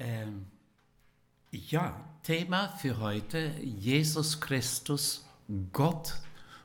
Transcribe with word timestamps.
Ähm, 0.00 0.46
ja, 1.50 1.94
Thema 2.22 2.68
für 2.68 2.98
heute, 2.98 3.52
Jesus 3.62 4.40
Christus, 4.40 5.26
Gott 5.74 6.14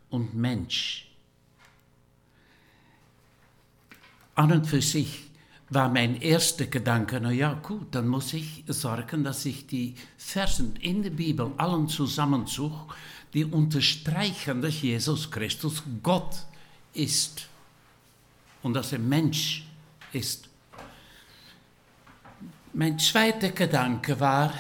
und 0.10 0.34
Mensch. 0.34 1.12
An 4.36 4.54
und 4.54 4.66
für 4.66 4.82
sich 4.82 5.24
war 5.70 5.90
mein 5.90 6.22
erster 6.22 6.68
Gedanke, 6.68 7.20
na 7.22 7.32
ja 7.32 7.56
gut, 7.56 7.94
dann 7.94 8.08
muss 8.08 8.32
ich 8.32 8.64
sorgen, 8.68 9.26
dass 9.26 9.46
ich 9.46 9.68
die 9.68 9.96
Versen 10.18 10.78
in 10.78 11.04
der 11.04 11.10
Bibel 11.10 11.52
allen 11.58 11.90
zusammensuche, 11.90 12.96
die 13.34 13.44
unterstreichen, 13.44 14.62
dass 14.62 14.82
Jesus 14.82 15.30
Christus 15.30 15.84
Gott 16.02 16.38
ist 16.94 17.50
und 18.64 18.76
dass 18.76 18.94
er 18.94 19.00
Mensch 19.00 19.66
ist. 20.14 20.48
Mein 22.78 23.00
zweiter 23.00 23.52
Gedanke 23.52 24.20
war, 24.20 24.54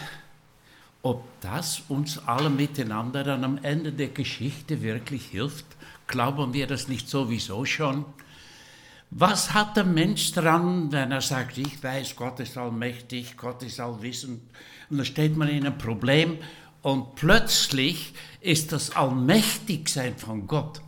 ob 1.02 1.22
das 1.42 1.82
uns 1.90 2.18
alle 2.18 2.50
miteinander 2.50 3.26
dann 3.26 3.44
am 3.44 3.58
Ende 3.62 3.92
der 3.92 4.08
Geschichte 4.08 4.82
wirklich 4.82 5.26
hilft. 5.26 5.66
Glauben 6.08 6.54
wir 6.54 6.66
das 6.66 6.88
nicht 6.88 7.10
sowieso 7.10 7.66
schon? 7.66 8.06
Was 9.12 9.54
hat 9.54 9.76
der 9.76 9.84
Mensch 9.84 10.32
dran, 10.32 10.94
wenn 10.94 11.12
er 11.12 11.20
sagt, 11.20 11.58
ich 11.58 11.84
weiß, 11.84 12.16
Gott 12.16 12.40
ist 12.40 12.58
allmächtig, 12.58 13.36
Gott 13.36 13.62
ist 13.64 13.82
allwissend, 13.82 14.42
und 14.90 14.96
dann 14.96 15.06
steht 15.06 15.36
man 15.36 15.50
in 15.50 15.66
einem 15.66 15.78
Problem 15.78 16.38
und 16.84 17.16
plötzlich 17.16 18.14
ist 18.40 18.72
das 18.72 18.96
Allmächtigsein 18.96 20.18
von 20.18 20.48
Gott 20.48 20.82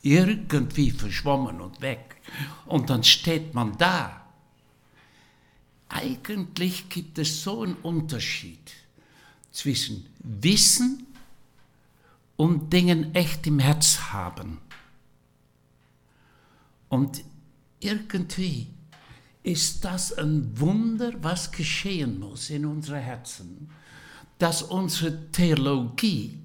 irgendwie 0.00 0.92
verschwommen 0.92 1.60
und 1.60 1.82
weg. 1.82 2.16
Und 2.64 2.88
dann 2.88 3.04
steht 3.04 3.52
man 3.52 3.76
da. 3.76 4.23
Eigentlich 5.94 6.88
gibt 6.88 7.20
es 7.20 7.44
so 7.44 7.62
einen 7.62 7.76
Unterschied 7.76 8.72
zwischen 9.52 10.04
Wissen 10.18 11.06
und 12.34 12.72
Dingen 12.72 13.14
echt 13.14 13.46
im 13.46 13.60
Herz 13.60 14.00
haben. 14.12 14.58
Und 16.88 17.22
irgendwie 17.78 18.66
ist 19.44 19.84
das 19.84 20.12
ein 20.18 20.58
Wunder, 20.58 21.12
was 21.22 21.52
geschehen 21.52 22.18
muss 22.18 22.50
in 22.50 22.66
unseren 22.66 23.00
Herzen, 23.00 23.70
dass 24.40 24.62
unsere 24.64 25.30
Theologie 25.30 26.40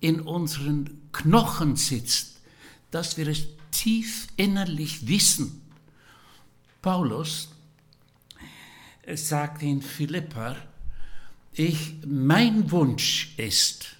in 0.00 0.20
unseren 0.20 1.08
Knochen 1.10 1.74
sitzt, 1.76 2.42
dass 2.90 3.16
wir 3.16 3.28
es 3.28 3.46
tief 3.70 4.26
innerlich 4.36 5.08
wissen. 5.08 5.62
Paulus 6.82 7.48
sagt 9.16 9.62
in 9.62 9.82
Philippa, 9.82 10.56
ich, 11.52 11.96
mein 12.06 12.70
Wunsch 12.70 13.34
ist, 13.36 13.96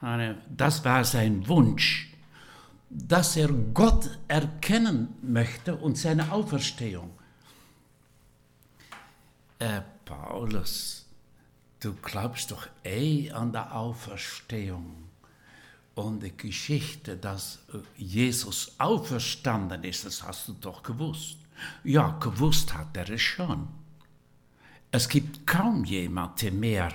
das 0.00 0.84
war 0.84 1.04
sein 1.04 1.46
Wunsch, 1.46 2.12
dass 2.88 3.36
er 3.36 3.48
Gott 3.48 4.18
erkennen 4.26 5.14
möchte 5.22 5.76
und 5.76 5.96
seine 5.96 6.32
Auferstehung. 6.32 7.10
Äh, 9.58 9.82
Paulus, 10.04 11.06
du 11.78 11.94
glaubst 11.94 12.50
doch 12.50 12.66
eh 12.82 13.30
an 13.30 13.52
der 13.52 13.76
Auferstehung 13.76 15.10
und 15.94 16.22
die 16.22 16.36
Geschichte, 16.36 17.16
dass 17.16 17.60
Jesus 17.96 18.72
auferstanden 18.78 19.84
ist, 19.84 20.04
das 20.04 20.22
hast 20.22 20.48
du 20.48 20.54
doch 20.54 20.82
gewusst. 20.82 21.36
Ja, 21.84 22.18
gewusst 22.18 22.74
hat 22.74 22.96
er 22.96 23.08
es 23.10 23.20
schon. 23.20 23.68
Es 24.92 25.08
gibt 25.08 25.46
kaum 25.46 25.84
jemand, 25.84 26.42
der 26.42 26.52
mehr 26.52 26.92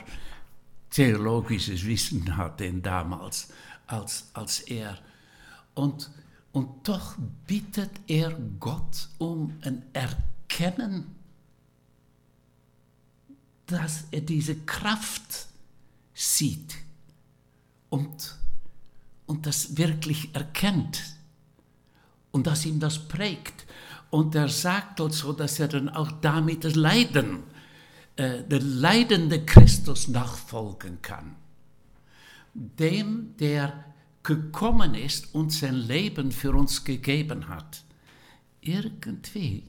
theologisches 0.90 1.86
Wissen 1.86 2.38
hat 2.38 2.60
denn 2.60 2.82
damals 2.82 3.50
als, 3.88 4.30
als 4.34 4.62
er. 4.62 4.98
Und, 5.74 6.10
und 6.52 6.88
doch 6.88 7.16
bittet 7.48 7.92
er 8.08 8.32
Gott 8.60 9.10
um 9.18 9.58
ein 9.62 9.84
Erkennen, 9.94 11.16
dass 13.66 14.06
er 14.12 14.22
diese 14.22 14.56
Kraft 14.56 15.48
sieht 16.14 16.76
und, 17.90 18.38
und 19.26 19.46
das 19.46 19.76
wirklich 19.78 20.34
erkennt 20.34 21.02
und 22.32 22.48
dass 22.48 22.66
ihm 22.66 22.80
das 22.80 23.08
prägt. 23.08 23.66
Und 24.12 24.36
er 24.36 24.50
sagt 24.50 25.02
also, 25.02 25.34
dass 25.34 25.60
er 25.60 25.68
dann 25.68 25.90
auch 25.90 26.12
damit 26.22 26.64
das 26.64 26.76
Leiden, 26.76 27.44
äh, 28.18 28.44
der 28.44 28.62
leidende 28.62 29.46
Christus 29.46 30.08
nachfolgen 30.08 31.02
kann. 31.02 31.36
Dem, 32.54 33.36
der 33.38 33.84
gekommen 34.24 34.96
ist 34.96 35.36
und 35.36 35.52
sein 35.52 35.76
Leben 35.76 36.32
für 36.32 36.52
uns 36.52 36.84
gegeben 36.84 37.48
hat. 37.48 37.84
Irgendwie, 38.62 39.64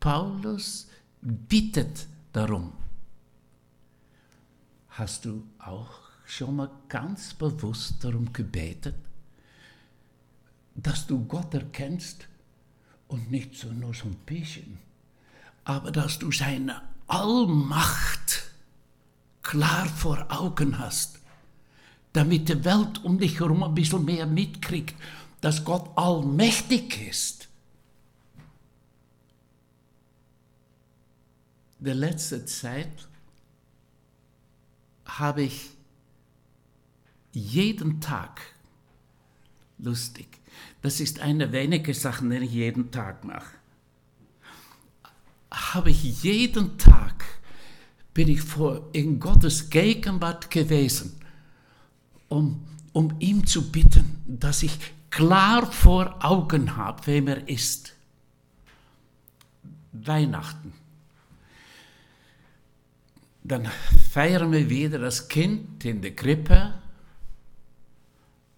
Paulus 0.00 0.88
bittet 1.20 2.06
darum. 2.32 2.72
Hast 4.88 5.24
du 5.24 5.44
auch 5.58 6.00
schon 6.24 6.56
mal 6.56 6.70
ganz 6.88 7.34
bewusst 7.34 8.02
darum 8.02 8.32
gebetet, 8.32 8.96
dass 10.74 11.06
du 11.06 11.24
Gott 11.26 11.54
erkennst 11.54 12.26
und 13.06 13.30
nicht 13.30 13.54
so 13.54 13.72
nur 13.72 13.94
so 13.94 14.06
ein 14.06 14.16
bisschen, 14.26 14.78
aber 15.64 15.90
dass 15.92 16.18
du 16.18 16.32
seine 16.32 16.82
Allmacht 17.08 18.52
klar 19.42 19.86
vor 19.86 20.26
Augen 20.30 20.78
hast 20.78 21.18
damit 22.12 22.48
die 22.48 22.64
Welt 22.64 23.04
um 23.04 23.18
dich 23.18 23.38
herum 23.38 23.62
ein 23.62 23.74
bisschen 23.74 24.04
mehr 24.04 24.26
mitkriegt, 24.26 24.94
dass 25.40 25.64
Gott 25.64 25.90
allmächtig 25.96 27.08
ist. 27.08 27.48
Der 31.78 31.94
letzte 31.94 32.44
Zeit 32.44 33.08
habe 35.04 35.42
ich 35.42 35.70
jeden 37.32 38.00
Tag, 38.00 38.40
lustig, 39.78 40.26
das 40.82 40.98
ist 40.98 41.20
eine 41.20 41.52
wenige 41.52 41.94
Sachen, 41.94 42.30
die 42.30 42.38
ich 42.38 42.52
jeden 42.52 42.90
Tag 42.90 43.22
mache, 43.22 43.54
habe 45.50 45.90
ich 45.90 46.22
jeden 46.22 46.78
Tag, 46.78 47.24
bin 48.14 48.28
ich 48.28 48.42
vor 48.42 48.88
in 48.92 49.20
Gottes 49.20 49.70
Gegenwart 49.70 50.50
gewesen 50.50 51.18
um, 52.28 52.64
um 52.92 53.16
ihm 53.18 53.46
zu 53.46 53.70
bitten, 53.70 54.22
dass 54.26 54.62
ich 54.62 54.78
klar 55.10 55.70
vor 55.70 56.24
Augen 56.24 56.76
habe, 56.76 57.06
wem 57.06 57.28
er 57.28 57.48
ist. 57.48 57.94
Weihnachten. 59.92 60.74
Dann 63.42 63.66
feiern 64.12 64.52
wir 64.52 64.68
wieder 64.68 64.98
das 64.98 65.28
Kind 65.28 65.84
in 65.84 66.02
der 66.02 66.14
Krippe 66.14 66.74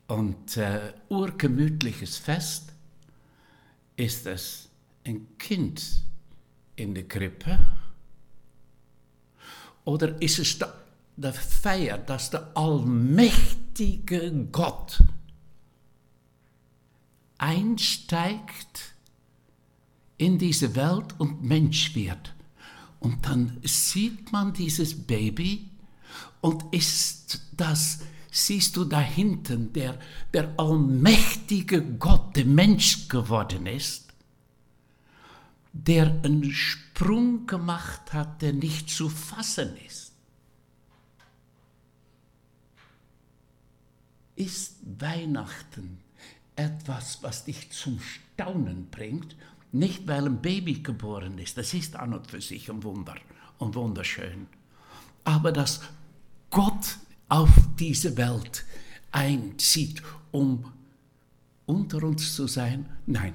und 0.08 0.56
äh, 0.56 0.92
urgemütliches 1.08 2.18
Fest 2.18 2.72
ist 3.96 4.26
es 4.26 4.68
ein 5.04 5.38
Kind 5.38 6.02
in 6.80 6.94
der 6.94 7.06
Krippe 7.08 7.58
oder 9.84 10.20
ist 10.20 10.38
es 10.38 10.58
der, 10.58 10.72
der 11.16 11.32
Feier, 11.32 11.98
dass 11.98 12.30
der 12.30 12.56
allmächtige 12.56 13.60
allmächtige 13.80 14.48
Gott 14.52 15.02
einsteigt 17.38 18.94
in 20.18 20.38
diese 20.38 20.76
Welt 20.76 21.18
und 21.18 21.42
Mensch 21.42 21.94
wird. 21.94 22.34
Und 22.98 23.24
dann 23.24 23.58
sieht 23.62 24.32
man 24.32 24.52
dieses 24.52 25.06
Baby 25.06 25.70
und 26.42 26.64
ist 26.72 27.40
das, 27.56 28.00
siehst 28.30 28.76
du 28.76 28.84
da 28.84 29.00
hinten, 29.00 29.72
der, 29.72 29.98
der 30.34 30.52
allmächtige 30.58 31.82
Gott, 31.82 32.36
der 32.36 32.44
Mensch 32.44 33.08
geworden 33.08 33.66
ist, 33.66 34.09
der 35.72 36.06
einen 36.24 36.52
Sprung 36.52 37.46
gemacht 37.46 38.12
hat, 38.12 38.42
der 38.42 38.52
nicht 38.52 38.90
zu 38.90 39.08
fassen 39.08 39.76
ist. 39.86 40.10
ist 44.40 44.76
Weihnachten 44.98 45.98
etwas, 46.56 47.22
was 47.22 47.44
dich 47.44 47.70
zum 47.72 48.00
Staunen 48.00 48.88
bringt, 48.90 49.36
nicht 49.70 50.06
weil 50.08 50.26
ein 50.26 50.40
Baby 50.40 50.80
geboren 50.80 51.38
ist, 51.38 51.58
das 51.58 51.74
ist 51.74 51.94
an 51.94 52.14
und 52.14 52.26
für 52.26 52.40
sich 52.40 52.70
ein 52.70 52.82
Wunder 52.82 53.16
und 53.58 53.74
wunderschön, 53.74 54.46
aber 55.24 55.52
dass 55.52 55.82
Gott 56.48 56.96
auf 57.28 57.50
diese 57.78 58.16
Welt 58.16 58.64
einzieht, 59.12 60.02
um 60.32 60.72
unter 61.66 62.02
uns 62.02 62.34
zu 62.34 62.46
sein, 62.46 62.86
nein, 63.06 63.34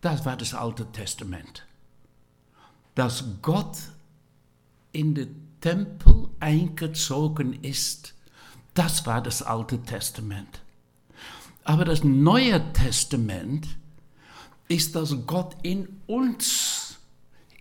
das 0.00 0.24
war 0.24 0.36
das 0.36 0.54
Alte 0.54 0.90
Testament. 0.92 1.66
Dass 2.94 3.24
Gott 3.42 3.78
in 4.92 5.14
den 5.14 5.48
Tempel 5.60 6.28
eingezogen 6.40 7.62
ist, 7.62 8.14
das 8.74 9.06
war 9.06 9.22
das 9.22 9.42
Alte 9.42 9.82
Testament. 9.82 10.60
Aber 11.64 11.84
das 11.84 12.02
Neue 12.02 12.72
Testament 12.72 13.68
ist, 14.68 14.94
dass 14.94 15.14
Gott 15.26 15.56
in 15.62 16.00
uns, 16.06 16.98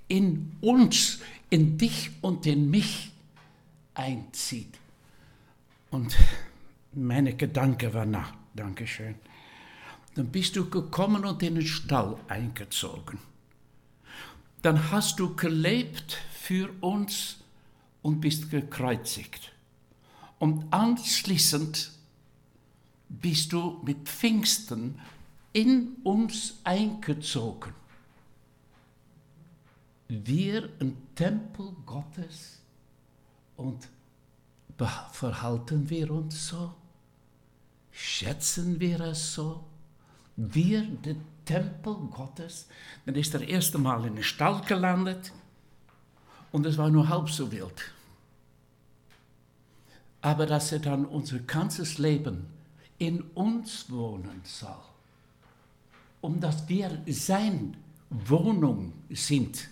in 0.08 0.56
uns, 0.62 1.20
in 1.50 1.78
dich 1.78 2.12
und 2.22 2.46
in 2.46 2.70
mich 2.70 3.12
einzieht. 3.96 4.80
Und 5.92 6.16
meine 6.94 7.36
Gedanke 7.36 7.94
war, 7.94 8.06
na, 8.06 8.32
Dankeschön. 8.54 9.16
Dann 10.20 10.28
bist 10.28 10.58
du 10.58 10.70
gekommen 10.70 11.24
und 11.24 11.42
in 11.44 11.56
den 11.56 11.66
Stall 11.66 12.18
eingezogen. 12.28 13.20
Dann 14.62 14.92
hast 14.92 15.18
du 15.18 15.34
gelebt 15.34 16.18
für 16.34 16.70
uns 16.82 17.38
und 18.02 18.20
bist 18.20 18.52
gekreuzigt. 18.52 19.54
Und 20.38 20.74
anschließend 20.74 21.94
bist 23.08 23.54
du 23.54 23.80
mit 23.86 24.10
Pfingsten 24.10 25.00
in 25.54 25.96
uns 26.04 26.56
eingezogen. 26.66 27.74
Wir 30.10 30.68
ein 30.82 30.98
Tempel 31.16 31.74
Gottes 31.86 32.60
und 33.56 33.88
verhalten 35.14 35.90
wir 35.90 36.12
uns 36.12 36.50
so? 36.50 36.74
Schätzen 37.94 38.82
wir 38.82 39.00
es 39.00 39.34
so? 39.34 39.64
Wir, 40.42 40.84
der 40.84 41.18
Tempel 41.44 41.96
Gottes, 42.12 42.68
dann 43.06 43.16
ist 43.16 43.34
er 43.34 43.46
erste 43.46 43.78
Mal 43.78 44.06
in 44.06 44.16
den 44.16 44.24
Stall 44.24 44.62
gelandet 44.62 45.34
und 46.54 46.66
es 46.66 46.78
war 46.78 46.90
nur 46.90 47.10
halb 47.10 47.30
so 47.30 47.52
wild. 47.52 47.92
Aber 50.22 50.46
dass 50.46 50.72
er 50.72 50.80
dann 50.80 51.06
unser 51.06 51.40
ganzes 51.40 51.98
Leben 51.98 52.48
in 53.00 53.22
uns 53.34 53.90
wohnen 53.92 54.40
soll, 54.46 54.80
um 56.22 56.40
dass 56.40 56.70
wir 56.70 57.02
sein 57.08 57.76
Wohnung 58.10 58.94
sind. 59.10 59.68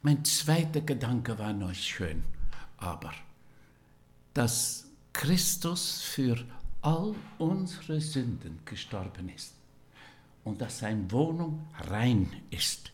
Mein 0.00 0.24
zweiter 0.24 0.80
Gedanke 0.80 1.38
war 1.38 1.52
noch 1.52 1.74
schön, 1.74 2.24
aber 2.78 3.12
dass 4.32 4.86
Christus 5.12 6.00
für 6.00 6.38
all 6.82 7.14
unsere 7.38 8.00
Sünden 8.00 8.58
gestorben 8.64 9.28
ist 9.28 9.54
und 10.44 10.60
dass 10.60 10.80
seine 10.80 11.10
Wohnung 11.10 11.66
rein 11.88 12.30
ist. 12.50 12.92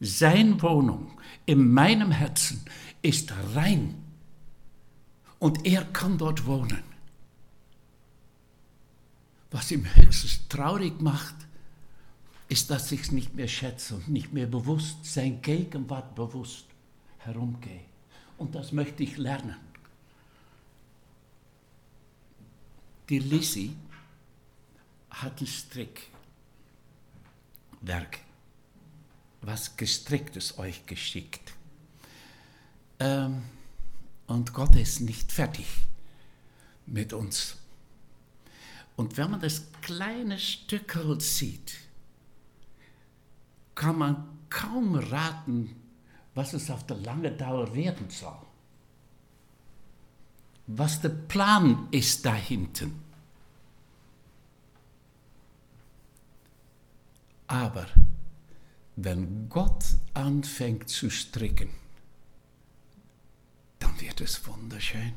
Seine 0.00 0.60
Wohnung 0.60 1.18
in 1.46 1.72
meinem 1.72 2.10
Herzen 2.10 2.64
ist 3.02 3.32
rein 3.54 3.94
und 5.38 5.64
er 5.66 5.84
kann 5.84 6.18
dort 6.18 6.46
wohnen. 6.46 6.82
Was 9.50 9.70
ihm 9.70 9.86
höchstens 9.94 10.48
traurig 10.48 11.00
macht, 11.00 11.36
ist, 12.48 12.70
dass 12.70 12.90
ich 12.92 13.02
es 13.02 13.12
nicht 13.12 13.34
mehr 13.34 13.48
schätze 13.48 13.94
und 13.94 14.08
nicht 14.08 14.32
mehr 14.32 14.46
bewusst, 14.46 15.04
sein 15.04 15.40
Gegenwart 15.42 16.14
bewusst 16.14 16.66
herumgehe. 17.18 17.80
Und 18.36 18.54
das 18.54 18.72
möchte 18.72 19.02
ich 19.02 19.16
lernen. 19.16 19.56
Die 23.10 23.18
Lissy 23.18 23.76
hat 25.10 25.40
ein 25.40 25.46
Strickwerk, 25.46 26.08
was 29.42 29.76
gestricktes 29.76 30.58
euch 30.58 30.86
geschickt. 30.86 31.52
Ähm, 32.98 33.42
und 34.26 34.54
Gott 34.54 34.74
ist 34.76 35.00
nicht 35.00 35.30
fertig 35.30 35.66
mit 36.86 37.12
uns. 37.12 37.56
Und 38.96 39.18
wenn 39.18 39.32
man 39.32 39.40
das 39.40 39.64
kleine 39.82 40.38
Stückel 40.38 41.20
sieht, 41.20 41.74
kann 43.74 43.98
man 43.98 44.38
kaum 44.48 44.94
raten, 44.94 45.76
was 46.34 46.54
es 46.54 46.70
auf 46.70 46.86
der 46.86 46.96
lange 46.96 47.32
Dauer 47.32 47.74
werden 47.74 48.08
soll 48.08 48.43
was 50.66 51.00
der 51.00 51.10
Plan 51.10 51.88
ist 51.90 52.24
da 52.24 52.34
hinten. 52.34 53.02
Aber 57.46 57.86
wenn 58.96 59.48
Gott 59.48 59.84
anfängt 60.14 60.88
zu 60.88 61.10
stricken, 61.10 61.70
dann 63.78 64.00
wird 64.00 64.20
es 64.20 64.46
wunderschön. 64.46 65.12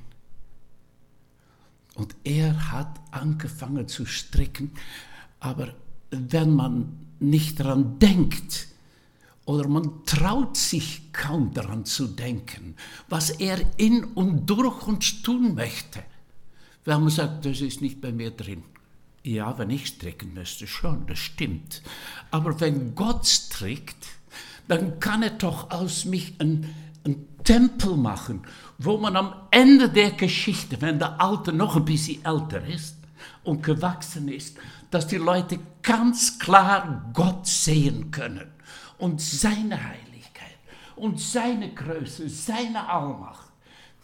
Und 1.95 2.15
er 2.23 2.71
hat 2.71 2.99
angefangen 3.11 3.87
zu 3.87 4.05
stricken, 4.05 4.71
aber 5.39 5.73
wenn 6.11 6.53
man 6.53 7.07
nicht 7.19 7.59
daran 7.59 7.97
denkt, 7.99 8.67
oder 9.47 9.69
man 9.69 10.03
traut 10.05 10.57
sich 10.57 11.13
kaum 11.13 11.53
daran 11.53 11.85
zu 11.85 12.07
denken, 12.07 12.75
was 13.07 13.29
er 13.29 13.57
in 13.77 14.03
und 14.03 14.45
durch 14.45 14.85
uns 14.85 15.21
tun 15.21 15.55
möchte. 15.55 16.03
Wenn 16.83 16.99
man 16.99 17.09
sagt, 17.09 17.45
das 17.45 17.61
ist 17.61 17.81
nicht 17.81 18.01
bei 18.01 18.11
mir 18.11 18.31
drin. 18.31 18.63
Ja, 19.23 19.57
wenn 19.57 19.69
ich 19.69 19.87
stricken 19.87 20.33
müsste, 20.33 20.67
schon, 20.67 21.07
das 21.07 21.19
stimmt. 21.19 21.81
Aber 22.29 22.59
wenn 22.59 22.93
Gott 22.93 23.25
strickt, 23.25 24.07
dann 24.67 24.99
kann 24.99 25.23
er 25.23 25.29
doch 25.29 25.71
aus 25.71 26.03
mich 26.03 26.35
ein, 26.41 26.75
ein 27.05 27.25
Tempel 27.45 27.95
machen, 27.95 28.41
wo 28.77 28.97
man 28.97 29.15
am 29.15 29.33
Ende 29.51 29.89
der 29.89 30.11
Geschichte, 30.11 30.81
wenn 30.81 30.99
der 30.99 31.21
Alte 31.21 31.53
noch 31.53 31.77
ein 31.77 31.85
bisschen 31.85 32.23
älter 32.25 32.67
ist 32.67 32.97
und 33.45 33.63
gewachsen 33.63 34.27
ist, 34.27 34.57
dass 34.91 35.07
die 35.07 35.15
Leute 35.15 35.59
ganz 35.83 36.37
klar 36.37 37.09
Gott 37.13 37.47
sehen 37.47 38.11
können 38.11 38.56
und 38.97 39.21
seine 39.21 39.83
Heiligkeit 39.83 40.57
und 40.95 41.19
seine 41.19 41.73
Größe, 41.73 42.29
seine 42.29 42.89
Allmacht. 42.89 43.51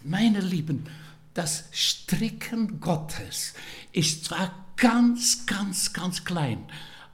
Meine 0.03 0.41
Lieben, 0.41 0.85
das 1.33 1.65
Stricken 1.71 2.79
Gottes 2.79 3.53
ist 3.91 4.25
zwar 4.25 4.53
ganz, 4.75 5.45
ganz, 5.45 5.93
ganz 5.93 6.23
klein, 6.23 6.65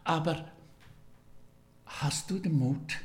aber 0.03 0.49
hast 1.85 2.29
du 2.29 2.39
den 2.39 2.57
Mut, 2.57 2.97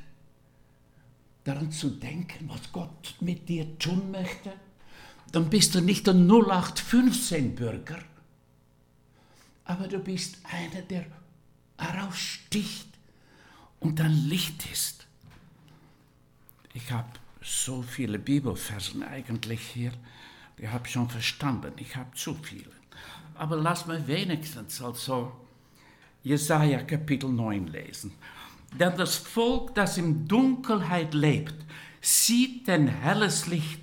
daran 1.44 1.71
zu 1.71 1.91
denken, 1.91 2.49
was 2.49 2.73
Gott 2.73 3.14
mit 3.21 3.49
dir 3.49 3.78
tun 3.78 4.11
möchte? 4.11 4.52
Dann 5.31 5.50
bist 5.50 5.75
du 5.75 5.81
nicht 5.81 6.09
ein 6.09 6.28
0815-Bürger, 6.28 7.99
aber 9.64 9.88
du 9.88 9.99
bist 9.99 10.38
einer, 10.45 10.83
der 10.83 11.07
heraussticht 11.76 12.84
und 13.85 14.00
dann 14.00 14.12
Licht 14.29 14.64
ist. 14.73 15.07
Ich 16.73 16.91
habe 16.91 17.09
so 17.43 17.83
viele 17.83 18.19
Bibelversen 18.19 19.03
eigentlich 19.03 19.61
hier, 19.61 19.93
die 20.59 20.69
habe 20.69 20.87
ich 20.87 20.93
schon 20.95 21.11
verstanden. 21.11 21.73
Ich 21.76 21.95
habe 21.95 22.11
zu 22.14 22.35
viele. 22.35 22.73
Aber 23.35 23.57
lass 23.57 23.87
mal 23.87 24.07
wenigstens 24.07 24.81
also 24.81 25.33
Jesaja 26.23 26.83
Kapitel 26.83 27.29
9 27.29 27.67
lesen. 27.67 28.12
Denn 28.73 28.97
das 28.97 29.17
Volk, 29.17 29.75
das 29.75 29.99
in 29.99 30.26
Dunkelheit 30.26 31.12
lebt, 31.12 31.55
sieht 32.00 32.69
ein 32.71 32.88
helles 32.88 33.47
Licht 33.49 33.83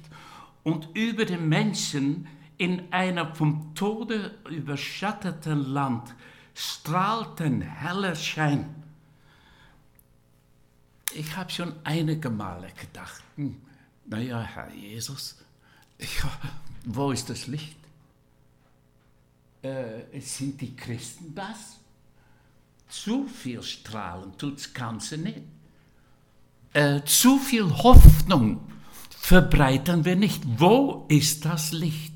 und 0.64 0.90
über 0.96 1.26
den 1.26 1.48
Menschen 1.48 2.28
in 2.58 2.92
einem 2.92 3.36
vom 3.36 3.76
Tode 3.76 4.40
überschatteten 4.50 5.60
Land 5.60 6.16
strahlt 6.56 7.40
ein 7.42 7.62
heller 7.62 8.16
Schein 8.16 8.82
ich 11.14 11.36
habe 11.36 11.50
schon 11.50 11.74
einige 11.84 12.30
Male 12.30 12.72
gedacht, 12.80 13.24
hm, 13.36 13.62
naja, 14.06 14.42
Herr 14.42 14.74
Jesus, 14.74 15.38
ja, 16.00 16.32
wo 16.86 17.12
ist 17.12 17.30
das 17.30 17.48
Licht? 17.48 17.78
Äh, 19.62 20.20
sind 20.20 20.60
die 20.60 20.76
Christen 20.76 21.36
das? 21.36 21.78
Zu 22.90 23.28
viel 23.28 23.64
strahlen 23.64 24.38
tut 24.38 24.58
das 24.58 24.74
Ganze 24.74 25.18
nicht. 25.18 25.42
Äh, 26.74 27.02
zu 27.04 27.38
viel 27.38 27.70
Hoffnung 27.70 28.62
verbreiten 29.10 30.04
wir 30.04 30.16
nicht. 30.16 30.42
Wo 30.60 31.06
ist 31.08 31.46
das 31.46 31.72
Licht? 31.72 32.14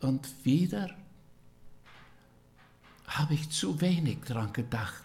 Und 0.00 0.26
wieder 0.44 0.90
habe 3.06 3.34
ich 3.34 3.50
zu 3.50 3.80
wenig 3.80 4.18
daran 4.26 4.52
gedacht 4.52 5.02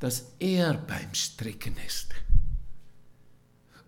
dass 0.00 0.32
er 0.38 0.74
beim 0.74 1.14
Stricken 1.14 1.76
ist 1.86 2.08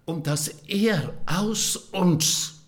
und 0.04 0.26
dass 0.26 0.48
er 0.48 1.14
aus 1.26 1.76
uns 1.76 2.60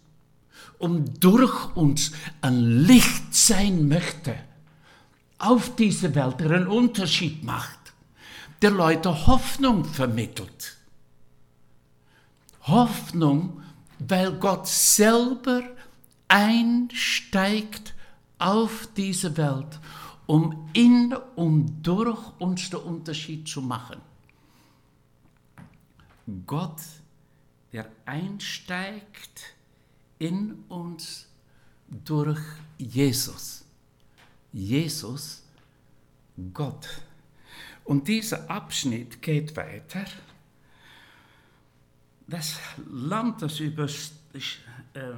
und 0.78 1.22
durch 1.22 1.76
uns 1.76 2.12
ein 2.40 2.84
Licht 2.84 3.34
sein 3.34 3.88
möchte 3.88 4.34
auf 5.38 5.76
diese 5.76 6.14
Welt, 6.14 6.40
der 6.40 6.50
einen 6.52 6.66
Unterschied 6.66 7.44
macht, 7.44 7.78
der 8.62 8.70
Leute 8.70 9.26
Hoffnung 9.26 9.84
vermittelt. 9.84 10.76
Hoffnung, 12.62 13.62
weil 13.98 14.32
Gott 14.32 14.66
selber 14.66 15.62
einsteigt 16.28 17.94
auf 18.38 18.88
diese 18.96 19.36
Welt, 19.36 19.78
um 20.26 20.68
in 20.72 21.14
und 21.36 21.82
durch 21.82 22.40
uns 22.40 22.70
den 22.70 22.80
Unterschied 22.80 23.46
zu 23.46 23.60
machen. 23.60 24.00
Gott, 26.46 26.80
der 27.72 27.90
einsteigt 28.06 29.54
in 30.18 30.64
uns 30.68 31.28
durch 31.88 32.40
Jesus. 32.78 33.64
Jesus, 34.52 35.42
Gott. 36.52 36.88
Und 37.84 38.08
dieser 38.08 38.48
Abschnitt 38.50 39.20
geht 39.20 39.56
weiter. 39.56 40.04
Das 42.26 42.58
Land, 42.90 43.42
das 43.42 43.60
über, 43.60 43.84
äh, 43.84 45.12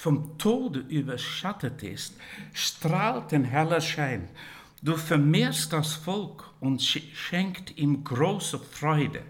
vom 0.00 0.38
Tode 0.38 0.80
überschattet 0.88 1.82
ist, 1.82 2.14
strahlt 2.54 3.34
ein 3.34 3.44
heller 3.44 3.82
Schein. 3.82 4.30
Du 4.80 4.96
vermehrst 4.96 5.74
das 5.74 5.92
Volk 5.92 6.54
und 6.58 6.80
schenkt 6.82 7.76
ihm 7.76 8.02
große 8.02 8.58
Freude. 8.58 9.20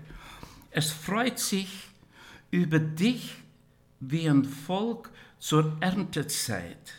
Es 0.70 0.92
freut 0.92 1.40
sich 1.40 1.88
über 2.52 2.78
dich 2.78 3.34
wie 3.98 4.30
ein 4.30 4.44
Volk 4.44 5.10
zur 5.40 5.76
Erntezeit, 5.80 6.94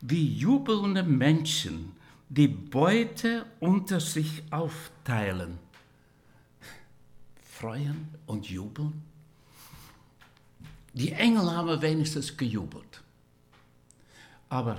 wie 0.00 0.38
jubelnde 0.38 1.02
Menschen, 1.02 1.92
die 2.30 2.48
Beute 2.48 3.44
unter 3.60 4.00
sich 4.00 4.44
aufteilen. 4.50 5.58
Freuen 7.42 8.08
und 8.24 8.48
jubeln? 8.48 9.07
Die 10.98 11.12
Engel 11.12 11.48
haben 11.48 11.80
wenigstens 11.80 12.36
gejubelt. 12.36 13.04
Aber 14.48 14.78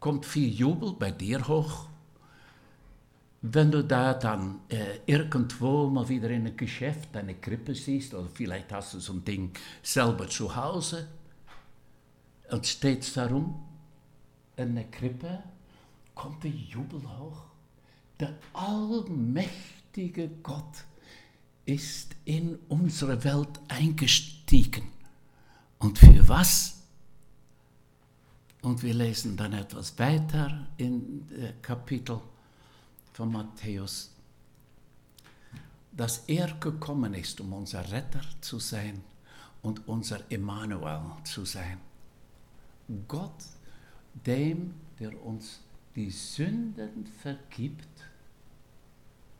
kommt 0.00 0.24
viel 0.24 0.48
Jubel 0.48 0.94
bei 0.98 1.10
dir 1.10 1.46
hoch? 1.46 1.88
Wenn 3.42 3.70
du 3.70 3.84
da 3.84 4.14
dann 4.14 4.60
äh, 4.70 5.00
irgendwo 5.04 5.90
mal 5.90 6.08
wieder 6.08 6.30
in 6.30 6.46
einem 6.46 6.56
Geschäft 6.56 7.14
eine 7.14 7.34
Krippe 7.34 7.74
siehst, 7.74 8.14
oder 8.14 8.30
vielleicht 8.32 8.72
hast 8.72 8.94
du 8.94 8.98
so 8.98 9.12
ein 9.12 9.26
Ding 9.26 9.50
selber 9.82 10.26
zu 10.26 10.56
Hause 10.56 11.06
und 12.50 12.66
steht 12.66 13.14
darum, 13.14 13.62
eine 14.56 14.86
Krippe, 14.86 15.42
kommt 16.14 16.44
der 16.44 16.50
Jubel 16.50 17.02
hoch. 17.18 17.42
Der 18.18 18.32
allmächtige 18.54 20.30
Gott 20.42 20.84
ist 21.66 22.16
in 22.24 22.58
unsere 22.70 23.22
Welt 23.22 23.60
eingestiegen. 23.68 24.95
Und 25.86 26.00
für 26.00 26.28
was? 26.28 26.82
Und 28.62 28.82
wir 28.82 28.92
lesen 28.92 29.36
dann 29.36 29.52
etwas 29.52 29.96
weiter 30.00 30.66
in 30.78 31.24
Kapitel 31.62 32.20
von 33.12 33.30
Matthäus, 33.30 34.10
dass 35.92 36.24
er 36.26 36.52
gekommen 36.54 37.14
ist, 37.14 37.40
um 37.40 37.52
unser 37.52 37.88
Retter 37.92 38.22
zu 38.40 38.58
sein 38.58 39.04
und 39.62 39.86
unser 39.86 40.28
Emmanuel 40.28 41.02
zu 41.22 41.44
sein. 41.44 41.78
Gott, 43.06 43.44
dem, 44.26 44.74
der 44.98 45.24
uns 45.24 45.60
die 45.94 46.10
Sünden 46.10 47.06
vergibt 47.22 48.02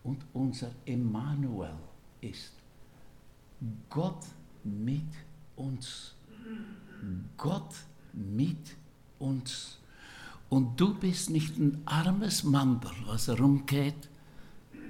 und 0.04 0.24
unser 0.32 0.70
Emmanuel 0.84 1.74
ist. 2.20 2.52
Gott 3.90 4.24
mit 4.62 5.10
uns. 5.56 6.15
Gott 7.36 7.74
mit 8.12 8.76
uns. 9.18 9.78
Und 10.48 10.80
du 10.80 10.94
bist 10.94 11.30
nicht 11.30 11.56
ein 11.58 11.82
armes 11.86 12.44
Mandel, 12.44 12.90
was 13.06 13.28
herumgeht. 13.28 14.08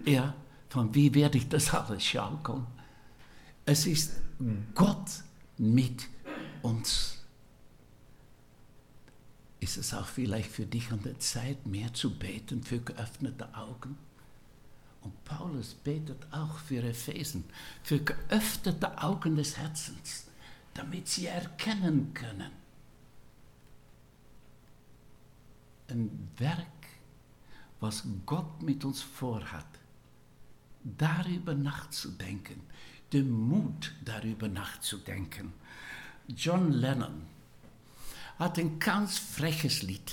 Ja, 0.04 0.34
von 0.68 0.94
wie 0.94 1.14
werde 1.14 1.38
ich 1.38 1.48
das 1.48 1.72
alles 1.72 2.04
schaukeln? 2.04 2.66
Es 3.64 3.86
ist 3.86 4.12
Gott 4.75 5.22
mit 5.58 6.06
uns. 6.62 7.18
Ist 9.60 9.78
es 9.78 9.94
auch 9.94 10.06
vielleicht 10.06 10.50
für 10.50 10.66
dich 10.66 10.92
an 10.92 11.02
der 11.02 11.18
Zeit, 11.18 11.66
mehr 11.66 11.92
zu 11.94 12.16
beten 12.16 12.62
für 12.62 12.78
geöffnete 12.78 13.52
Augen? 13.56 13.96
Und 15.00 15.25
Paulus 15.25 15.75
betet 15.75 16.26
auch 16.32 16.58
für 16.58 16.82
Ephesen, 16.82 17.44
für 17.82 18.00
geöffnete 18.00 19.02
Augen 19.02 19.36
des 19.36 19.56
Herzens, 19.56 20.25
damit 20.76 21.09
sie 21.09 21.26
erkennen 21.26 22.12
können 22.14 22.52
ein 25.90 26.28
Werk, 26.38 26.66
was 27.80 28.04
Gott 28.25 28.62
mit 28.62 28.85
uns 28.85 29.02
vorhat, 29.02 29.66
darüber 30.85 31.54
nachzudenken, 31.54 32.61
den 33.12 33.30
Mut 33.30 33.92
darüber 34.04 34.49
nachzudenken. 34.49 35.52
John 36.28 36.73
Lennon 36.73 37.23
hat 38.38 38.59
ein 38.59 38.78
ganz 38.78 39.18
freches 39.18 39.83
Lied 39.83 40.12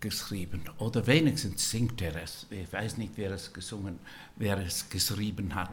geschrieben, 0.00 0.62
oder 0.78 1.06
wenigstens 1.06 1.70
singt 1.70 2.00
er 2.00 2.16
es. 2.22 2.46
Ich 2.50 2.72
weiß 2.72 2.96
nicht, 2.96 3.12
wer 3.16 3.32
es 3.32 3.52
gesungen, 3.52 3.98
wer 4.36 4.58
es 4.58 4.88
geschrieben 4.88 5.54
hat. 5.54 5.70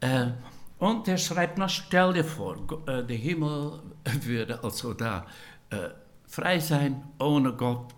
Äh, 0.00 0.32
und 0.84 1.08
er 1.08 1.16
schreibt 1.16 1.56
noch, 1.56 1.70
stell 1.70 2.12
dir 2.12 2.24
vor, 2.24 2.56
äh, 2.86 3.02
der 3.02 3.16
Himmel 3.16 3.80
würde 4.20 4.62
also 4.62 4.92
da 4.92 5.24
äh, 5.70 5.88
frei 6.26 6.60
sein 6.60 7.02
ohne 7.18 7.54
Gott. 7.54 7.94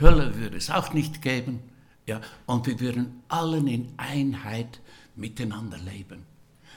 Hölle 0.00 0.34
würde 0.36 0.56
es 0.56 0.70
auch 0.70 0.94
nicht 0.94 1.20
geben. 1.20 1.60
Ja, 2.06 2.22
und 2.46 2.66
wir 2.66 2.80
würden 2.80 3.22
allen 3.28 3.66
in 3.66 3.92
Einheit 3.98 4.80
miteinander 5.16 5.76
leben. 5.76 6.24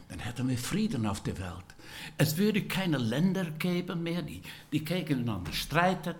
Dann 0.09 0.19
hätten 0.19 0.49
wir 0.49 0.57
Frieden 0.57 1.05
auf 1.07 1.23
der 1.23 1.37
Welt. 1.39 1.69
Es 2.17 2.35
würde 2.37 2.63
keine 2.63 2.97
Länder 2.97 3.45
geben 3.45 4.03
mehr, 4.03 4.21
die, 4.21 4.41
die 4.73 4.83
gegeneinander 4.83 5.53
streiten. 5.53 6.15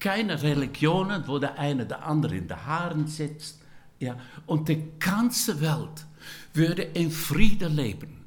Keine 0.00 0.42
Religionen, 0.42 1.22
wo 1.28 1.38
der 1.38 1.56
eine 1.56 1.86
der 1.86 2.04
andere 2.04 2.36
in 2.36 2.48
den 2.48 2.66
Haaren 2.66 3.06
sitzt. 3.06 3.62
Ja, 4.00 4.16
und 4.46 4.68
die 4.68 4.82
ganze 4.98 5.60
Welt 5.60 6.04
würde 6.52 6.82
in 6.82 7.12
Frieden 7.12 7.76
leben. 7.76 8.17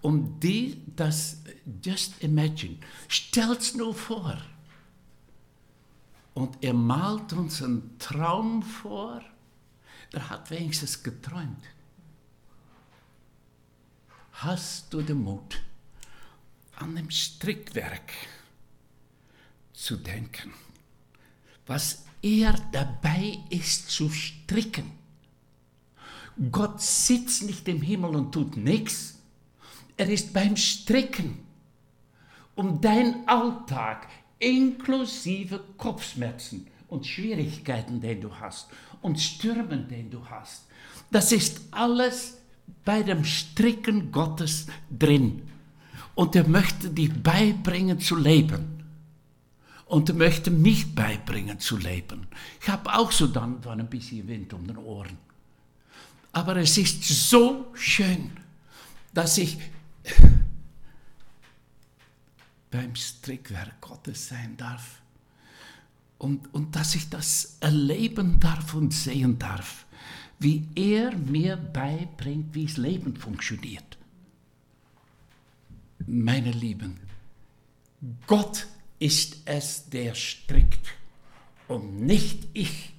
Und 0.00 0.40
die, 0.40 0.82
das, 0.94 1.38
just 1.84 2.22
imagine, 2.22 2.78
stell's 3.08 3.74
nur 3.74 3.94
vor. 3.94 4.38
Und 6.34 6.62
er 6.62 6.74
malt 6.74 7.32
uns 7.32 7.62
einen 7.62 7.98
Traum 7.98 8.62
vor, 8.62 9.20
der 10.12 10.30
hat 10.30 10.50
wenigstens 10.50 11.02
geträumt. 11.02 11.64
Hast 14.32 14.94
du 14.94 15.02
den 15.02 15.22
Mut, 15.22 15.60
an 16.76 16.94
dem 16.94 17.10
Strickwerk 17.10 18.12
zu 19.72 19.96
denken, 19.96 20.54
was 21.66 22.04
er 22.22 22.52
dabei 22.70 23.38
ist 23.50 23.90
zu 23.90 24.08
stricken? 24.08 24.92
Gott 26.52 26.80
sitzt 26.80 27.42
nicht 27.42 27.66
im 27.66 27.82
Himmel 27.82 28.14
und 28.14 28.32
tut 28.32 28.56
nichts. 28.56 29.17
Er 29.98 30.08
ist 30.08 30.32
beim 30.32 30.56
Stricken, 30.56 31.40
um 32.54 32.80
dein 32.80 33.28
Alltag 33.28 34.06
inklusive 34.38 35.60
Kopfschmerzen 35.76 36.68
und 36.86 37.06
Schwierigkeiten, 37.06 38.00
die 38.00 38.18
du 38.18 38.32
hast 38.32 38.68
und 39.02 39.20
Stürmen, 39.20 39.88
die 39.88 40.08
du 40.08 40.24
hast. 40.30 40.66
Das 41.10 41.32
ist 41.32 41.60
alles 41.72 42.38
bei 42.84 43.02
dem 43.02 43.24
Stricken 43.24 44.12
Gottes 44.12 44.66
drin. 44.96 45.42
Und 46.14 46.36
er 46.36 46.46
möchte 46.46 46.90
dich 46.90 47.12
beibringen 47.12 48.00
zu 48.00 48.16
leben. 48.16 48.84
Und 49.86 50.10
er 50.10 50.14
möchte 50.14 50.50
mich 50.52 50.94
beibringen 50.94 51.58
zu 51.58 51.76
leben. 51.76 52.28
Ich 52.60 52.68
habe 52.68 52.94
auch 52.94 53.10
so 53.10 53.26
dann, 53.26 53.60
dann 53.62 53.80
ein 53.80 53.88
bisschen 53.88 54.28
Wind 54.28 54.52
um 54.52 54.64
den 54.64 54.76
Ohren. 54.76 55.16
Aber 56.32 56.56
es 56.56 56.78
ist 56.78 57.02
so 57.02 57.66
schön, 57.74 58.30
dass 59.12 59.38
ich 59.38 59.58
beim 62.70 62.94
Strickwerk 62.94 63.80
Gottes 63.80 64.28
sein 64.28 64.56
darf. 64.56 65.00
Und, 66.18 66.52
und 66.52 66.74
dass 66.74 66.94
ich 66.94 67.08
das 67.08 67.56
erleben 67.60 68.40
darf 68.40 68.74
und 68.74 68.92
sehen 68.92 69.38
darf, 69.38 69.86
wie 70.38 70.66
er 70.74 71.16
mir 71.16 71.56
beibringt, 71.56 72.54
wie 72.54 72.66
das 72.66 72.76
Leben 72.76 73.16
funktioniert. 73.16 73.96
Meine 76.06 76.50
Lieben, 76.50 76.98
Gott 78.26 78.66
ist 78.98 79.38
es, 79.44 79.88
der 79.90 80.14
strickt 80.14 80.94
und 81.68 82.00
nicht 82.00 82.48
ich. 82.52 82.94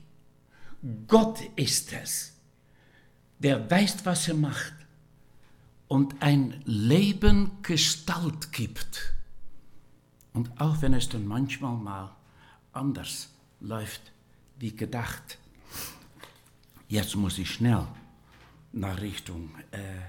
Gott 1.08 1.42
ist 1.58 1.92
es, 1.92 2.34
der 3.40 3.70
weiß, 3.70 4.06
was 4.06 4.30
er 4.30 4.36
macht 4.36 4.79
und 5.90 6.22
ein 6.22 6.62
Leben 6.66 7.52
Gestalt 7.64 8.54
gibt. 8.54 9.12
Und 10.34 10.62
auch 10.62 10.82
wenn 10.82 10.94
es 10.94 11.10
dann 11.10 11.28
manchmal 11.28 11.76
mal 11.76 12.16
anders 12.72 13.30
läuft 13.60 14.14
wie 14.60 14.76
gedacht. 14.76 15.38
Jetzt 16.88 17.16
muss 17.16 17.38
ich 17.40 17.50
schnell 17.50 17.88
nach 18.72 19.02
Richtung 19.02 19.50
äh, 19.72 20.00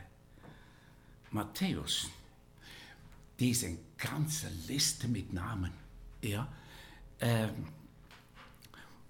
Matthäus. 1.30 2.10
Diese 3.38 3.78
ganze 3.96 4.49
Liste 4.68 5.08
mit 5.08 5.32
Namen, 5.32 5.72
ja, 6.22 6.46
äh, 7.18 7.49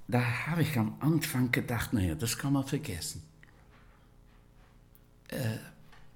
da 0.06 0.46
habe 0.46 0.62
ich 0.62 0.76
am 0.78 0.96
Anfang 1.00 1.50
gedacht, 1.50 1.92
naja, 1.92 2.14
das 2.14 2.38
kann 2.38 2.52
man 2.52 2.64
vergessen. 2.64 3.22
Äh, 5.28 5.58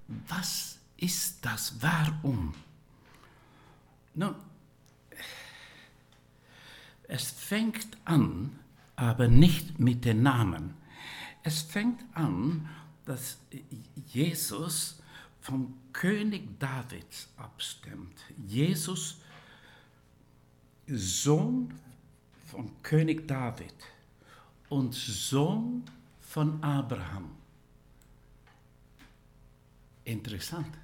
was 0.06 0.78
ist 0.96 1.44
das? 1.44 1.74
Warum? 1.80 2.54
Nun, 4.14 4.34
es 7.08 7.30
fängt 7.30 7.88
an, 8.04 8.58
aber 8.96 9.28
nicht 9.28 9.78
mit 9.78 10.04
den 10.04 10.22
Namen. 10.22 10.74
Es 11.42 11.62
fängt 11.62 12.02
an, 12.14 12.68
dass 13.04 13.38
Jesus 14.06 15.00
vom 15.40 15.74
König 15.92 16.58
Davids 16.58 17.28
abstammt. 17.36 18.18
Jesus, 18.46 19.18
Sohn 20.86 21.74
von 22.46 22.70
König 22.82 23.28
David 23.28 23.74
und 24.68 24.94
Sohn 24.94 25.84
von 26.20 26.62
Abraham. 26.62 27.30
Interessant. 30.04 30.78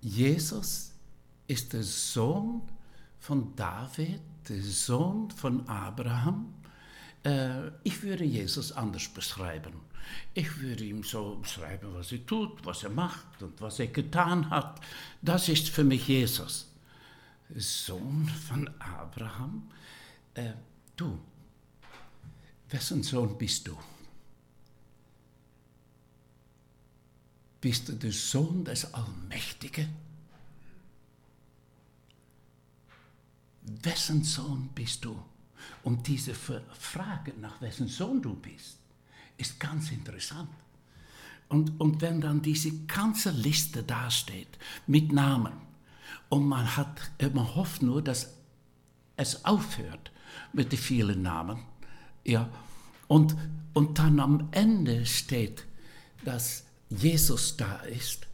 Jesus 0.00 0.92
ist 1.46 1.72
der 1.72 1.82
Sohn 1.82 2.62
von 3.20 3.54
David, 3.54 4.20
der 4.48 4.60
Sohn 4.62 5.30
von 5.30 5.66
Abraham. 5.68 6.54
Äh, 7.24 7.68
ich 7.84 8.02
würde 8.02 8.24
Jesus 8.24 8.72
anders 8.72 9.08
beschreiben. 9.08 9.72
Ich 10.34 10.60
würde 10.60 10.84
ihm 10.84 11.04
so 11.04 11.36
beschreiben, 11.36 11.94
was 11.94 12.10
er 12.12 12.26
tut, 12.26 12.64
was 12.66 12.82
er 12.82 12.90
macht 12.90 13.42
und 13.42 13.60
was 13.60 13.78
er 13.78 13.86
getan 13.86 14.50
hat. 14.50 14.80
Das 15.22 15.48
ist 15.48 15.68
für 15.68 15.84
mich 15.84 16.08
Jesus. 16.08 16.68
Sohn 17.54 18.28
von 18.48 18.68
Abraham. 18.80 19.70
Äh, 20.34 20.52
du, 20.96 21.18
wessen 22.70 23.02
Sohn 23.02 23.38
bist 23.38 23.68
du? 23.68 23.76
Bist 27.62 27.88
du 27.88 27.92
der 27.92 28.10
Sohn 28.10 28.64
des 28.64 28.92
Allmächtigen? 28.92 29.88
Wessen 33.84 34.24
Sohn 34.24 34.68
bist 34.74 35.04
du? 35.04 35.16
Und 35.84 36.08
diese 36.08 36.34
Frage 36.34 37.32
nach 37.40 37.60
wessen 37.60 37.86
Sohn 37.86 38.20
du 38.20 38.34
bist, 38.34 38.78
ist 39.36 39.60
ganz 39.60 39.92
interessant. 39.92 40.50
Und, 41.48 41.80
und 41.80 42.00
wenn 42.00 42.20
dann 42.20 42.42
diese 42.42 42.72
ganze 42.86 43.30
Liste 43.30 43.84
dasteht 43.84 44.58
mit 44.88 45.12
Namen 45.12 45.52
und 46.30 46.48
man, 46.48 46.76
hat, 46.76 47.12
man 47.32 47.54
hofft 47.54 47.82
nur, 47.82 48.02
dass 48.02 48.34
es 49.14 49.44
aufhört 49.44 50.10
mit 50.52 50.72
den 50.72 50.80
vielen 50.80 51.22
Namen, 51.22 51.60
ja, 52.24 52.48
und, 53.06 53.36
und 53.72 54.00
dann 54.00 54.18
am 54.18 54.48
Ende 54.50 55.06
steht, 55.06 55.64
dass 56.24 56.64
Jesus 56.98 57.56
da 57.56 57.80
ist, 57.82 58.26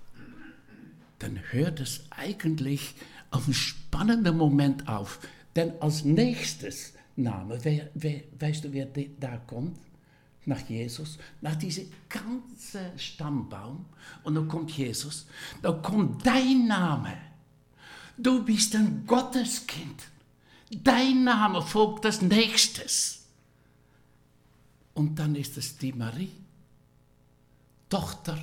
dann 1.19 1.41
hört 1.51 1.81
es 1.81 2.05
eigentlich 2.11 2.95
auf 3.31 3.45
einen 3.45 3.55
spannenden 3.55 4.37
Moment 4.37 4.89
auf. 4.89 5.21
Denn 5.57 5.73
als 5.81 6.05
nächstes 6.05 6.93
Name, 7.17 7.59
wer, 7.63 7.91
wer, 7.95 8.23
weißt 8.39 8.65
du, 8.65 8.73
wer 8.73 8.87
da 9.19 9.39
kommt? 9.39 9.79
Nach 10.45 10.61
Jesus, 10.69 11.19
nach 11.41 11.57
diesem 11.57 11.91
ganzen 12.09 12.99
Stammbaum. 12.99 13.85
Und 14.23 14.35
dann 14.35 14.49
kommt 14.49 14.71
Jesus, 14.71 15.27
dann 15.61 15.83
kommt 15.83 16.25
dein 16.25 16.67
Name. 16.67 17.19
Du 18.17 18.45
bist 18.45 18.75
ein 18.75 19.05
Gotteskind. 19.07 20.05
Dein 20.71 21.25
Name 21.25 21.63
folgt 21.63 22.07
als 22.07 22.23
nächstes. 22.23 23.27
Und 24.95 25.19
dann 25.19 25.35
ist 25.35 25.57
es 25.57 25.77
die 25.77 25.93
Marie. 25.93 26.33
Tochter 27.89 28.39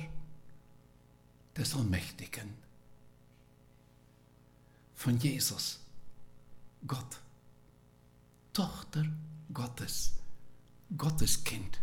des 1.56 1.74
Allmächtigen, 1.74 2.54
von 4.94 5.18
Jesus, 5.18 5.80
Gott, 6.86 7.20
Tochter 8.52 9.04
Gottes, 9.52 10.14
Gotteskind. 10.96 11.80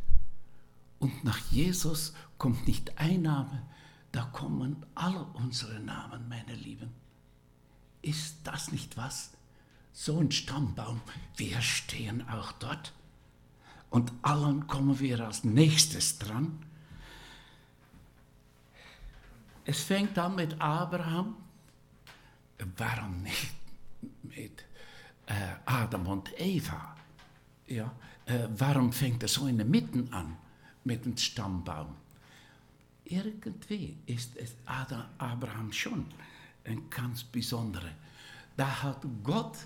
Und 1.00 1.24
nach 1.24 1.40
Jesus 1.52 2.14
kommt 2.38 2.68
nicht 2.68 2.98
ein 2.98 3.22
Name, 3.22 3.64
da 4.12 4.26
kommen 4.26 4.86
alle 4.96 5.24
unsere 5.34 5.80
Namen, 5.80 6.28
meine 6.28 6.56
Lieben. 6.56 6.92
Ist 8.02 8.38
das 8.44 8.72
nicht 8.72 8.98
was? 8.98 9.32
So 9.94 10.20
ein 10.20 10.32
Stammbaum, 10.32 11.02
wir 11.38 11.62
stehen 11.62 12.28
auch 12.28 12.52
dort. 12.54 12.94
Und 13.90 14.12
allen 14.22 14.68
kommen 14.68 15.00
wir 15.00 15.26
als 15.26 15.44
nächstes 15.44 16.20
dran. 16.20 16.66
Es 19.66 19.84
fängt 19.84 20.18
an 20.18 20.36
mit 20.36 20.60
Abraham. 20.60 21.38
Warum 22.78 23.22
nicht 23.24 23.54
mit 24.24 24.66
äh, 25.28 25.34
Adam 25.66 26.08
und 26.08 26.30
Eva? 26.38 26.96
Ja, 27.68 27.94
äh, 28.26 28.48
warum 28.58 28.92
fängt 28.92 29.24
es 29.24 29.34
so 29.34 29.48
in 29.48 29.58
der 29.58 29.66
Mitte 29.66 30.06
an 30.12 30.38
mit 30.84 31.06
dem 31.06 31.18
Stammbaum? 31.18 31.96
Irgendwie 33.06 33.98
Adam, 34.66 35.06
Abraham 35.18 35.72
schon 35.72 36.06
ein 36.66 36.90
ganz 36.90 37.24
besonderer. 37.24 37.92
Da 38.56 38.84
hat 38.84 39.06
Gott 39.24 39.58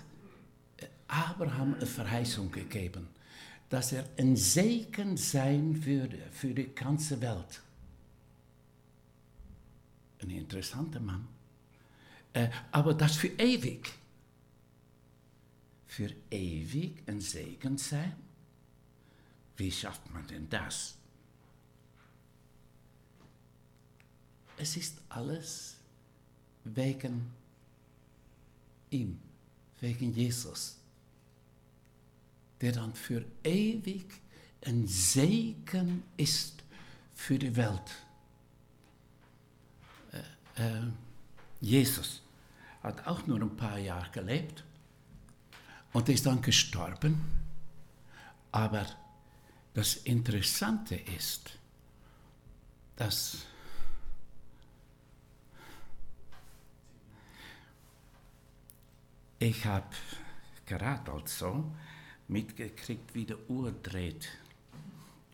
äh, 0.76 0.86
Abraham 1.08 1.74
eine 1.74 1.86
Verheißung 1.86 2.50
gegeben, 2.52 3.08
dass 3.68 3.92
er 3.92 4.04
ein 4.16 4.36
Segen 4.36 5.16
sein 5.16 5.84
würde 5.84 6.18
für 6.32 6.54
die 6.54 6.74
ganze 6.74 7.20
Welt 7.20 7.62
ein 10.22 10.30
interessanter 10.30 11.00
Mann. 11.00 11.26
Äh, 12.32 12.48
aber 12.70 12.94
das 12.94 13.16
für 13.16 13.28
ewig. 13.28 13.90
Für 15.86 16.10
ewig 16.30 17.02
ein 17.06 17.20
Segen 17.20 17.78
sein? 17.78 18.14
Wie 19.56 19.72
schafft 19.72 20.08
man 20.12 20.26
denn 20.26 20.48
das? 20.48 20.96
Es 24.56 24.76
ist 24.76 25.00
alles 25.08 25.76
wegen 26.64 27.30
ihm, 28.90 29.18
wegen 29.80 30.12
Jesus, 30.12 30.78
der 32.60 32.72
dann 32.72 32.94
für 32.94 33.24
ewig 33.44 34.06
ein 34.64 34.86
Segen 34.86 36.02
ist 36.16 36.64
für 37.14 37.38
die 37.38 37.54
Welt 37.56 38.07
äh, 40.58 40.90
Jesus 41.60 42.22
hat 42.82 43.06
auch 43.06 43.26
nur 43.26 43.40
ein 43.40 43.56
paar 43.56 43.78
Jahre 43.78 44.10
gelebt 44.10 44.64
und 45.92 46.08
ist 46.08 46.26
dann 46.26 46.40
gestorben. 46.42 47.20
Aber 48.52 48.86
das 49.74 49.96
Interessante 49.96 50.94
ist, 50.94 51.58
dass 52.96 53.38
ich 59.38 59.64
habe 59.64 59.86
gerade 60.66 61.12
also 61.12 61.72
mitgekriegt, 62.28 63.14
wie 63.14 63.24
der 63.24 63.38
Uhr 63.48 63.72
dreht. 63.72 64.28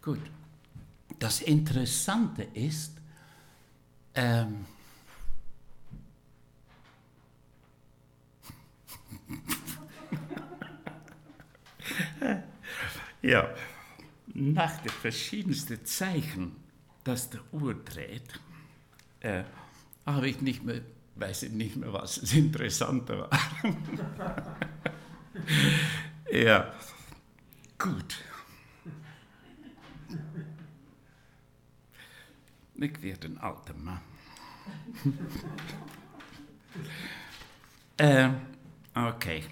Gut. 0.02 0.20
Das 1.18 1.40
Interessante 1.40 2.42
ist, 2.42 2.92
ähm, 4.14 4.66
ja, 13.24 13.48
nach 14.34 14.80
den 14.82 14.92
verschiedensten 14.92 15.84
Zeichen, 15.84 16.56
dass 17.04 17.30
der 17.30 17.40
Uhr 17.52 17.74
dreht, 17.74 18.40
äh, 19.20 19.44
habe 20.04 20.28
ich 20.28 20.40
nicht 20.40 20.62
mehr, 20.62 20.82
weiß 21.16 21.44
ich 21.44 21.52
nicht 21.52 21.76
mehr, 21.76 21.92
was 21.92 22.20
das 22.20 22.34
Interessante 22.34 23.18
war. 23.18 23.30
ja, 26.30 26.72
gut. 27.78 28.16
Ich 32.76 33.02
werde 33.02 33.28
ein 33.28 33.38
alter 33.38 33.74
Mann. 33.74 34.00
äh, 37.96 38.28
okay. 38.94 39.44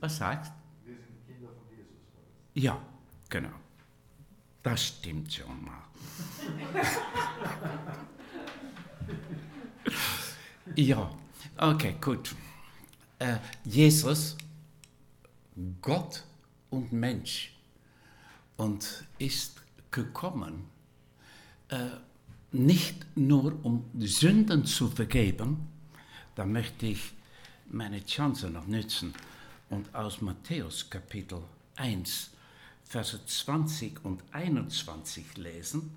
Was 0.00 0.16
sagst 0.16 0.52
Wir 0.84 0.96
sind 0.96 1.26
Kinder 1.26 1.48
von 1.48 1.76
Jesus. 1.76 1.94
Ja, 2.54 2.80
genau. 3.28 3.50
Das 4.62 4.86
stimmt 4.86 5.32
schon 5.32 5.64
mal. 5.64 5.82
ja, 10.74 11.10
okay, 11.56 11.96
gut. 12.00 12.34
Äh, 13.18 13.36
Jesus, 13.64 14.36
Gott 15.80 16.24
und 16.70 16.92
Mensch, 16.92 17.56
und 18.56 19.04
ist 19.18 19.60
gekommen, 19.90 20.64
äh, 21.68 21.86
nicht 22.52 23.06
nur 23.16 23.64
um 23.64 23.84
Sünden 23.98 24.64
zu 24.64 24.88
vergeben, 24.88 25.68
da 26.34 26.44
möchte 26.44 26.86
ich 26.86 27.12
meine 27.70 28.04
Chance 28.04 28.50
noch 28.50 28.66
nützen 28.66 29.14
und 29.70 29.94
aus 29.94 30.20
Matthäus 30.20 30.88
Kapitel 30.90 31.40
1, 31.76 32.30
Verse 32.84 33.24
20 33.24 34.04
und 34.04 34.22
21 34.32 35.36
lesen. 35.36 35.96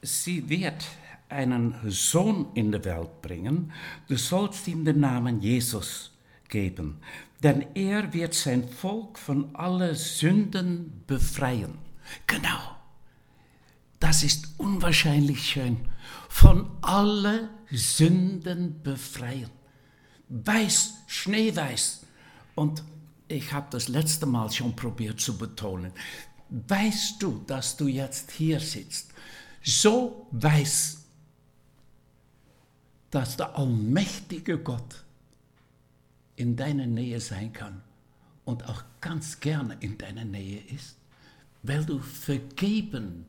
Sie 0.00 0.48
wird 0.48 0.84
einen 1.28 1.74
Sohn 1.90 2.46
in 2.54 2.72
die 2.72 2.84
Welt 2.84 3.20
bringen, 3.20 3.72
du 4.06 4.16
sollst 4.16 4.66
ihm 4.68 4.84
den 4.84 5.00
Namen 5.00 5.40
Jesus 5.40 6.12
geben, 6.48 7.00
denn 7.42 7.66
er 7.74 8.12
wird 8.14 8.34
sein 8.34 8.68
Volk 8.68 9.18
von 9.18 9.54
allen 9.54 9.94
Sünden 9.94 11.02
befreien. 11.06 11.76
Genau, 12.26 12.76
das 14.00 14.22
ist 14.22 14.54
unwahrscheinlich 14.58 15.44
schön. 15.44 15.76
Von 16.28 16.70
allen 16.80 17.48
Sünden 17.70 18.80
befreien. 18.82 19.50
Weiß, 20.28 20.94
schneeweiß. 21.06 22.00
Und 22.54 22.82
ich 23.28 23.52
habe 23.52 23.68
das 23.70 23.88
letzte 23.88 24.26
Mal 24.26 24.50
schon 24.50 24.74
probiert 24.74 25.20
zu 25.20 25.36
betonen. 25.36 25.92
Weißt 26.50 27.22
du, 27.22 27.42
dass 27.46 27.76
du 27.76 27.88
jetzt 27.88 28.30
hier 28.30 28.58
sitzt? 28.60 29.12
So 29.62 30.26
weiß, 30.32 31.04
dass 33.10 33.36
der 33.36 33.56
allmächtige 33.56 34.58
Gott 34.58 35.04
in 36.36 36.56
deiner 36.56 36.86
Nähe 36.86 37.20
sein 37.20 37.52
kann 37.52 37.82
und 38.44 38.66
auch 38.68 38.82
ganz 39.00 39.40
gerne 39.40 39.76
in 39.80 39.98
deiner 39.98 40.24
Nähe 40.24 40.60
ist, 40.74 40.96
weil 41.62 41.84
du 41.84 41.98
vergeben 41.98 43.26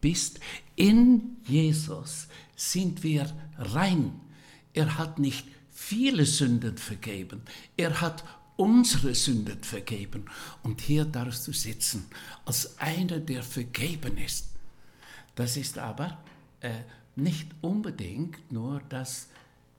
bist. 0.00 0.40
In 0.76 1.36
Jesus 1.44 2.28
sind 2.56 3.02
wir 3.02 3.30
rein. 3.58 4.20
Er 4.72 4.96
hat 4.96 5.18
nicht 5.18 5.46
viele 5.88 6.24
Sünden 6.24 6.78
vergeben, 6.78 7.42
er 7.76 8.00
hat 8.00 8.24
unsere 8.56 9.14
Sünden 9.14 9.62
vergeben. 9.62 10.26
Und 10.62 10.80
hier 10.80 11.04
darfst 11.04 11.46
du 11.48 11.52
sitzen 11.52 12.06
als 12.44 12.78
einer, 12.78 13.18
der 13.18 13.42
vergeben 13.42 14.16
ist. 14.18 14.46
Das 15.34 15.56
ist 15.56 15.78
aber 15.78 16.18
äh, 16.60 16.70
nicht 17.16 17.48
unbedingt 17.60 18.52
nur 18.52 18.80
das 18.88 19.28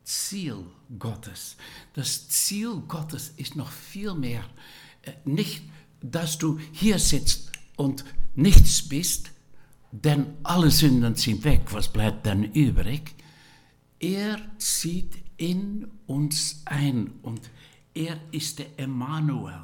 Ziel 0.03 0.65
Gottes. 0.99 1.55
Das 1.93 2.27
Ziel 2.27 2.81
Gottes 2.87 3.33
ist 3.37 3.55
noch 3.55 3.71
viel 3.71 4.13
mehr. 4.13 4.43
Äh, 5.03 5.13
nicht, 5.23 5.63
dass 6.01 6.37
du 6.37 6.59
hier 6.71 6.99
sitzt 6.99 7.51
und 7.77 8.03
nichts 8.35 8.87
bist, 8.87 9.31
denn 9.91 10.33
alle 10.43 10.71
Sünden 10.71 11.15
sind 11.15 11.43
weg. 11.43 11.61
Was 11.71 11.93
bleibt 11.93 12.25
dann 12.25 12.43
übrig? 12.43 13.15
Er 13.99 14.37
zieht 14.57 15.22
in 15.43 15.91
uns 16.07 16.61
ein 16.63 17.11
und 17.21 17.41
er 17.93 18.17
ist 18.31 18.59
der 18.59 18.67
Emmanuel. 18.77 19.61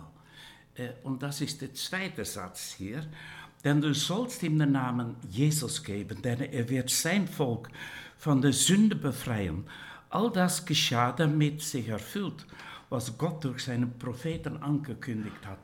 Äh, 0.76 0.90
und 1.04 1.24
das 1.24 1.40
ist 1.40 1.62
der 1.62 1.74
zweite 1.74 2.26
Satz 2.26 2.76
hier. 2.78 3.08
Denn 3.64 3.80
du 3.80 3.94
sollst 3.94 4.44
ihm 4.44 4.60
den 4.60 4.74
Namen 4.74 5.16
Jesus 5.30 5.82
geben, 5.84 6.22
denn 6.22 6.42
er 6.42 6.70
wird 6.70 6.90
sein 6.90 7.28
Volk 7.28 7.70
von 8.18 8.42
der 8.42 8.52
Sünde 8.52 8.96
befreien. 8.96 9.66
All 10.10 10.30
das 10.32 10.66
geschah, 10.66 11.14
damit 11.14 11.62
sich 11.62 11.88
erfüllt, 11.88 12.46
was 12.90 13.18
Gott 13.18 13.44
durch 13.46 13.64
seine 13.64 13.88
Propheten 13.88 14.58
angekündigt 14.62 15.46
hat. 15.46 15.60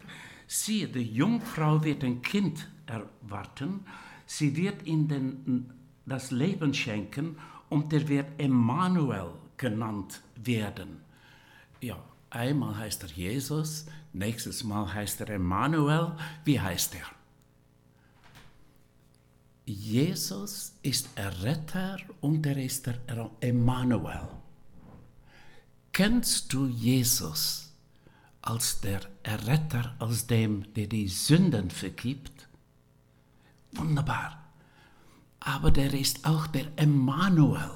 Siehe, 0.48 0.88
die 0.88 1.14
Jungfrau 1.14 1.84
wird 1.84 2.04
ein 2.04 2.22
Kind 2.22 2.70
erwarten, 2.86 3.82
sie 4.26 4.56
wird 4.56 4.86
ihnen 4.86 5.74
das 6.06 6.32
Leben 6.32 6.74
schenken 6.74 7.38
und 7.70 7.92
er 7.92 8.08
wird 8.08 8.28
Emmanuel 8.38 9.32
genannt 9.58 10.22
werden. 10.36 11.02
Ja, 11.82 11.98
einmal 12.30 12.78
heißt 12.78 13.04
er 13.04 13.10
Jesus, 13.10 13.86
nächstes 14.14 14.64
Mal 14.64 14.94
heißt 14.94 15.22
er 15.22 15.30
Emmanuel. 15.30 16.16
Wie 16.44 16.60
heißt 16.60 16.96
er? 16.96 17.06
Jesus 19.66 20.78
ist 20.84 21.10
Erretter 21.16 21.98
und 22.22 22.46
er 22.46 22.58
ist 22.58 22.86
der 22.86 23.00
Emmanuel. 23.40 24.28
Kennst 25.92 26.54
du 26.54 26.68
Jesus 26.68 27.74
als 28.42 28.82
der 28.82 29.00
Erretter, 29.24 29.96
als 29.98 30.28
dem, 30.28 30.72
der 30.74 30.88
die 30.88 31.08
Sünden 31.08 31.72
vergibt? 31.72 32.48
Wunderbar. 33.72 34.44
Aber 35.40 35.72
der 35.72 35.94
ist 35.94 36.26
auch 36.26 36.48
der 36.48 36.68
Emmanuel, 36.76 37.72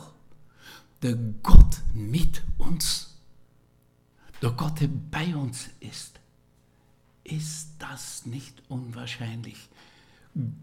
der 1.01 1.15
Gott 1.15 1.81
mit 1.93 2.43
uns, 2.57 3.17
der 4.41 4.51
Gott, 4.51 4.79
der 4.81 4.87
bei 4.87 5.35
uns 5.35 5.69
ist. 5.79 6.19
Ist 7.23 7.69
das 7.79 8.25
nicht 8.25 8.63
unwahrscheinlich? 8.69 9.69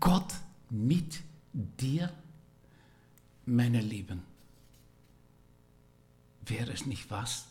Gott 0.01 0.35
mit 0.71 1.21
dir, 1.53 2.13
meine 3.45 3.81
Lieben. 3.81 4.23
Wäre 6.45 6.73
es 6.73 6.87
nicht 6.87 7.11
was, 7.11 7.47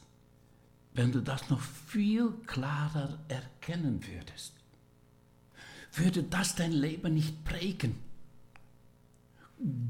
wenn 0.93 1.11
du 1.11 1.21
das 1.21 1.49
noch 1.49 1.61
viel 1.61 2.31
klarer 2.45 3.19
erkennen 3.27 4.05
würdest? 4.05 4.53
Würde 5.93 6.23
das 6.23 6.55
dein 6.55 6.71
Leben 6.71 7.13
nicht 7.13 7.43
prägen? 7.45 7.95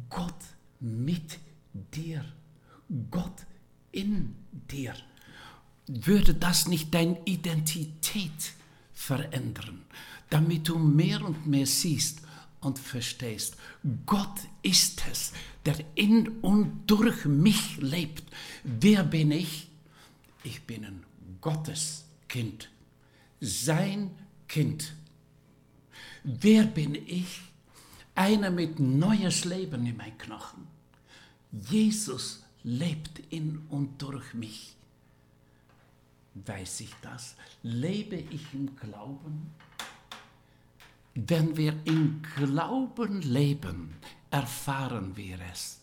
Gott 0.10 0.44
mit 0.80 1.40
dir, 1.74 2.24
Gott 3.12 3.46
in 3.92 4.36
dir. 4.52 4.94
Würde 5.88 6.34
das 6.34 6.68
nicht 6.68 6.94
deine 6.94 7.20
Identität 7.26 8.54
verändern, 8.94 9.84
damit 10.30 10.68
du 10.68 10.80
mehr 10.80 11.24
und 11.24 11.46
mehr 11.46 11.66
siehst, 11.66 12.22
und 12.66 12.80
verstehst, 12.80 13.58
Gott 14.06 14.40
ist 14.64 15.04
es, 15.10 15.34
der 15.66 15.78
in 15.94 16.28
und 16.40 16.88
durch 16.88 17.26
mich 17.26 17.78
lebt. 17.78 18.24
Wer 18.64 19.04
bin 19.04 19.32
ich? 19.32 19.68
Ich 20.44 20.64
bin 20.64 20.84
ein 20.84 21.04
Gottes 21.42 22.06
Kind, 22.28 22.70
sein 23.40 24.10
Kind. 24.48 24.94
Wer 26.24 26.64
bin 26.64 26.96
ich? 26.96 27.42
Einer 28.16 28.50
mit 28.50 28.80
neues 28.80 29.46
Leben 29.46 29.86
in 29.86 29.98
meinen 29.98 30.18
Knochen. 30.18 30.68
Jesus 31.52 32.45
lebt 32.66 33.20
in 33.30 33.62
und 33.70 34.02
durch 34.02 34.34
mich. 34.34 34.76
Weiß 36.34 36.82
ich 36.82 36.94
das? 37.02 37.36
Lebe 37.62 38.16
ich 38.16 38.54
im 38.54 38.76
Glauben? 38.76 39.52
Wenn 41.14 41.56
wir 41.56 41.76
im 41.86 42.24
Glauben 42.36 43.22
leben, 43.22 43.94
erfahren 44.32 45.16
wir 45.16 45.38
es. 45.54 45.80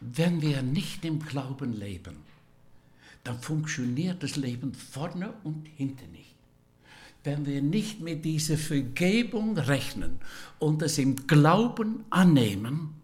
Wenn 0.00 0.42
wir 0.42 0.62
nicht 0.62 1.04
im 1.04 1.18
Glauben 1.18 1.72
leben, 1.72 2.18
dann 3.24 3.40
funktioniert 3.40 4.22
das 4.22 4.36
Leben 4.36 4.74
vorne 4.74 5.32
und 5.44 5.66
hinten 5.76 6.12
nicht. 6.12 6.36
Wenn 7.24 7.46
wir 7.46 7.62
nicht 7.62 8.00
mit 8.00 8.24
dieser 8.24 8.58
Vergebung 8.58 9.58
rechnen 9.58 10.20
und 10.58 10.82
es 10.82 10.98
im 10.98 11.26
Glauben 11.26 12.04
annehmen, 12.10 12.97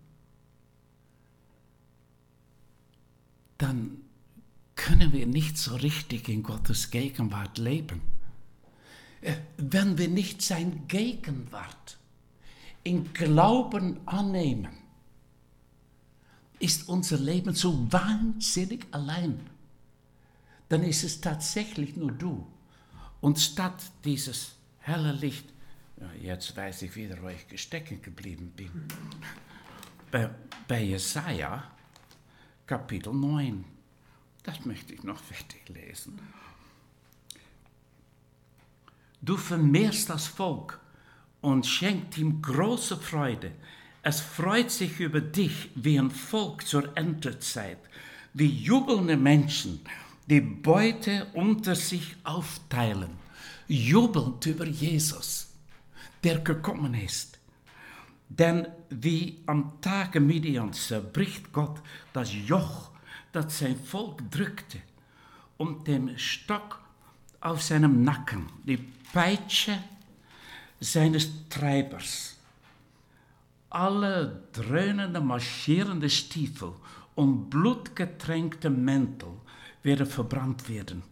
dann 3.58 3.98
können 4.76 5.12
wir 5.12 5.26
nicht 5.26 5.56
so 5.56 5.76
richtig 5.76 6.28
in 6.28 6.42
Gottes 6.42 6.90
Gegenwart 6.90 7.58
leben. 7.58 8.02
Wenn 9.56 9.96
wir 9.96 10.08
nicht 10.08 10.42
sein 10.42 10.86
Gegenwart 10.88 11.98
in 12.82 13.12
Glauben 13.14 14.06
annehmen, 14.06 14.76
ist 16.58 16.88
unser 16.88 17.18
Leben 17.18 17.54
so 17.54 17.90
wahnsinnig 17.92 18.86
allein. 18.90 19.40
Dann 20.68 20.82
ist 20.82 21.04
es 21.04 21.20
tatsächlich 21.20 21.96
nur 21.96 22.12
du. 22.12 22.46
Und 23.20 23.38
statt 23.38 23.82
dieses 24.04 24.56
helle 24.78 25.12
Licht, 25.12 25.46
jetzt 26.20 26.56
weiß 26.56 26.82
ich 26.82 26.96
wieder, 26.96 27.22
wo 27.22 27.28
ich 27.28 27.48
gestecken 27.48 28.02
geblieben 28.02 28.52
bin, 28.54 28.70
bei, 30.10 30.30
bei 30.68 30.82
Jesaja, 30.82 31.73
Kapitel 32.66 33.12
9. 33.12 33.62
Das 34.42 34.64
möchte 34.64 34.94
ich 34.94 35.02
noch 35.02 35.18
fertig 35.18 35.68
lesen. 35.68 36.18
Du 39.20 39.36
vermehrst 39.36 40.08
das 40.08 40.26
Volk 40.26 40.80
und 41.42 41.66
schenkt 41.66 42.16
ihm 42.16 42.40
große 42.40 42.96
Freude. 42.96 43.52
Es 44.02 44.20
freut 44.20 44.70
sich 44.70 44.98
über 45.00 45.20
dich 45.20 45.70
wie 45.74 45.98
ein 45.98 46.10
Volk 46.10 46.66
zur 46.66 46.96
Endzeit, 46.96 47.78
wie 48.32 48.48
jubelnde 48.48 49.18
Menschen, 49.18 49.80
die 50.26 50.40
Beute 50.40 51.26
unter 51.34 51.74
sich 51.74 52.16
aufteilen, 52.24 53.10
jubelnd 53.68 54.46
über 54.46 54.66
Jesus, 54.66 55.48
der 56.22 56.38
gekommen 56.38 56.94
ist. 56.94 57.33
Denn 58.38 58.66
wie 58.90 59.42
am 59.46 59.80
Tage 59.80 60.18
Midians 60.18 60.88
zerbricht 60.88 61.52
Gott 61.52 61.80
das 62.12 62.32
Joch, 62.32 62.90
das 63.30 63.60
sein 63.60 63.78
Volk 63.78 64.28
drückte, 64.30 64.78
und 65.56 65.86
dem 65.86 66.18
Stock 66.18 66.80
auf 67.40 67.62
seinem 67.62 68.02
Nacken, 68.02 68.46
die 68.64 68.78
Peitsche 69.12 69.78
seines 70.80 71.48
Treibers. 71.48 72.36
Alle 73.70 74.42
dröhnende, 74.52 75.20
marschierende 75.20 76.10
Stiefel 76.10 76.72
und 77.14 77.50
blutgetränkte 77.50 78.68
Mäntel 78.68 79.28
werden 79.84 80.06
verbrannt 80.06 80.68
werden 80.68 81.04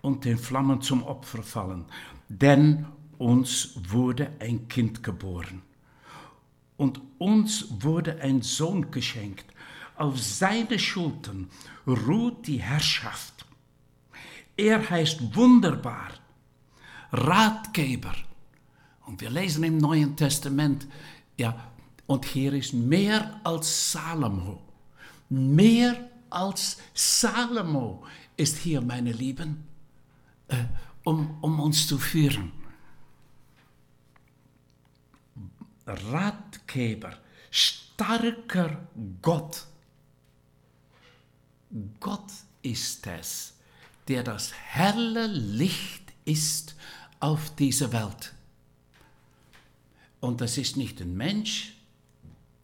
und 0.00 0.24
den 0.24 0.38
Flammen 0.38 0.82
zum 0.82 1.04
Opfer 1.04 1.44
fallen, 1.44 1.84
denn 2.28 2.86
uns 3.18 3.74
wurde 3.76 4.32
ein 4.40 4.66
Kind 4.66 5.04
geboren 5.04 5.62
und 6.78 7.02
uns 7.18 7.66
wurde 7.82 8.22
ein 8.22 8.40
Sohn 8.40 8.90
geschenkt. 8.90 9.44
Auf 9.96 10.18
seine 10.18 10.78
Schultern 10.78 11.50
ruht 11.86 12.46
die 12.46 12.62
Herrschaft. 12.62 13.44
Er 14.56 14.88
heißt 14.88 15.36
wunderbar, 15.36 16.08
Ratgeber. 17.12 18.14
Und 19.06 19.20
wir 19.20 19.30
lesen 19.30 19.64
im 19.64 19.78
Neuen 19.78 20.16
Testament, 20.16 20.86
ja, 21.36 21.72
und 22.06 22.24
hier 22.24 22.52
ist 22.54 22.72
mehr 22.72 23.40
als 23.44 23.92
Salomo. 23.92 24.62
Mehr 25.28 26.08
als 26.30 26.78
Salomo 26.94 28.04
ist 28.36 28.58
hier, 28.58 28.80
meine 28.80 29.12
Lieben, 29.12 29.64
äh, 30.48 30.56
um, 31.04 31.38
um 31.40 31.60
uns 31.60 31.86
zu 31.86 31.98
führen. 31.98 32.52
Ratgeber, 35.88 37.16
starker 37.50 38.86
Gott. 39.22 39.66
Gott 42.00 42.30
ist 42.62 43.06
es, 43.06 43.54
der 44.06 44.22
das 44.22 44.52
helle 44.52 45.26
Licht 45.26 46.02
ist 46.24 46.76
auf 47.20 47.54
dieser 47.56 47.92
Welt. 47.92 48.34
Und 50.20 50.40
das 50.40 50.58
ist 50.58 50.76
nicht 50.76 51.00
ein 51.00 51.16
Mensch, 51.16 51.74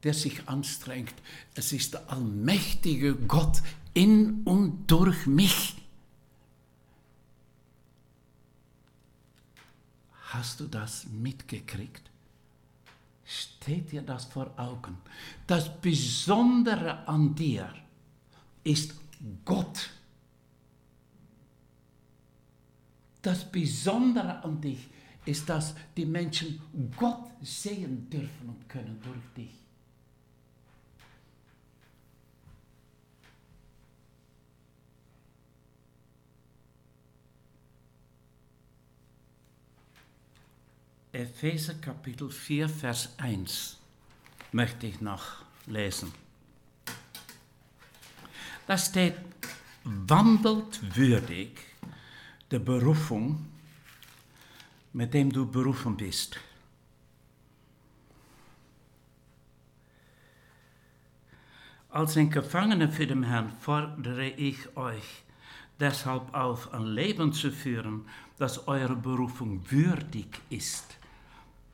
der 0.02 0.14
sich 0.14 0.48
anstrengt, 0.48 1.14
es 1.54 1.72
ist 1.72 1.94
der 1.94 2.10
allmächtige 2.10 3.14
Gott 3.14 3.62
in 3.94 4.42
und 4.44 4.86
durch 4.90 5.26
mich. 5.26 5.76
Hast 10.28 10.60
du 10.60 10.66
das 10.66 11.06
mitgekriegt? 11.06 12.10
Steht 13.64 13.92
dir 13.92 14.02
das 14.02 14.26
vor 14.26 14.52
Augen? 14.58 14.98
Das 15.46 15.80
Besondere 15.80 17.08
an 17.08 17.34
dir 17.34 17.72
ist 18.62 18.94
Gott. 19.42 19.88
Das 23.22 23.50
Besondere 23.50 24.44
an 24.44 24.60
dich 24.60 24.86
ist, 25.24 25.48
dass 25.48 25.74
die 25.96 26.04
Menschen 26.04 26.60
Gott 26.94 27.30
sehen 27.40 28.10
dürfen 28.10 28.50
und 28.50 28.68
können 28.68 29.00
durch 29.02 29.34
dich. 29.34 29.63
Epheser 41.14 41.74
Kapitel 41.74 42.28
4, 42.28 42.68
Vers 42.68 43.14
1 43.18 43.78
möchte 44.50 44.88
ich 44.88 45.00
noch 45.00 45.44
lesen. 45.64 46.12
Da 48.66 48.76
steht, 48.76 49.14
wandelt 49.84 50.96
würdig 50.96 51.60
der 52.50 52.58
Berufung, 52.58 53.46
mit 54.92 55.14
dem 55.14 55.30
du 55.30 55.48
berufen 55.48 55.96
bist. 55.96 56.40
Als 61.90 62.16
ein 62.16 62.28
Gefangener 62.28 62.88
für 62.88 63.06
den 63.06 63.22
Herrn 63.22 63.52
fordere 63.60 64.30
ich 64.30 64.76
euch 64.76 65.22
deshalb 65.78 66.34
auf, 66.34 66.74
ein 66.74 66.86
Leben 66.86 67.32
zu 67.32 67.52
führen, 67.52 68.04
das 68.36 68.66
eurer 68.66 68.96
Berufung 68.96 69.70
würdig 69.70 70.40
ist 70.50 70.98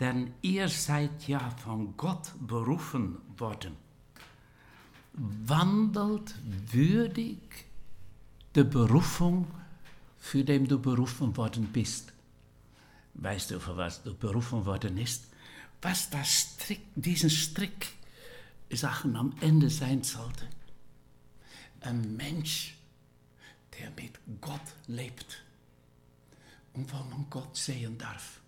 denn 0.01 0.33
ihr 0.41 0.69
seid 0.69 1.29
ja 1.29 1.51
von 1.51 1.97
Gott 1.97 2.33
berufen 2.41 3.19
worden. 3.37 3.77
Wandelt 5.13 6.35
würdig 6.73 7.39
der 8.55 8.65
Berufung, 8.65 9.47
für 10.19 10.45
den 10.45 10.67
du 10.67 10.79
berufen 10.79 11.37
worden 11.37 11.67
bist. 11.67 12.13
Weißt 13.15 13.51
du, 13.51 13.61
für 13.61 13.77
was 13.77 14.03
du 14.03 14.15
berufen 14.15 14.65
worden 14.65 14.95
bist? 14.95 15.27
Was 15.83 16.11
das 16.11 16.29
Strick, 16.29 16.81
diesen 16.95 17.31
Strick 17.31 17.95
Sachen 18.77 19.17
am 19.17 19.35
Ende 19.41 19.69
sein 19.69 20.03
sollte. 20.03 20.47
Ein 21.81 22.17
Mensch, 22.17 22.77
der 23.79 23.91
mit 23.91 24.19
Gott 24.41 24.61
lebt 24.87 25.43
und 26.75 26.93
wo 26.93 26.99
man 27.05 27.27
Gott 27.31 27.57
sehen 27.57 27.99
darf. 27.99 28.40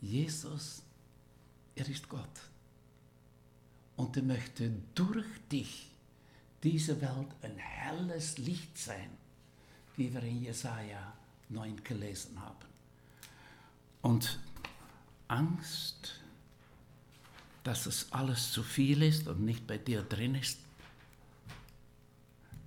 Jesus, 0.00 0.82
er 1.74 1.88
ist 1.88 2.08
Gott. 2.08 2.40
Und 3.96 4.16
er 4.16 4.22
möchte 4.22 4.70
durch 4.94 5.26
dich 5.50 5.90
diese 6.62 7.00
Welt 7.00 7.28
ein 7.42 7.56
helles 7.56 8.38
Licht 8.38 8.76
sein, 8.76 9.10
wie 9.96 10.12
wir 10.12 10.22
in 10.22 10.42
Jesaja 10.42 11.12
9 11.48 11.82
gelesen 11.82 12.40
haben. 12.40 12.66
Und 14.02 14.38
Angst, 15.28 16.20
dass 17.64 17.86
es 17.86 18.12
alles 18.12 18.52
zu 18.52 18.62
viel 18.62 19.02
ist 19.02 19.26
und 19.26 19.40
nicht 19.44 19.66
bei 19.66 19.78
dir 19.78 20.02
drin 20.02 20.34
ist, 20.34 20.58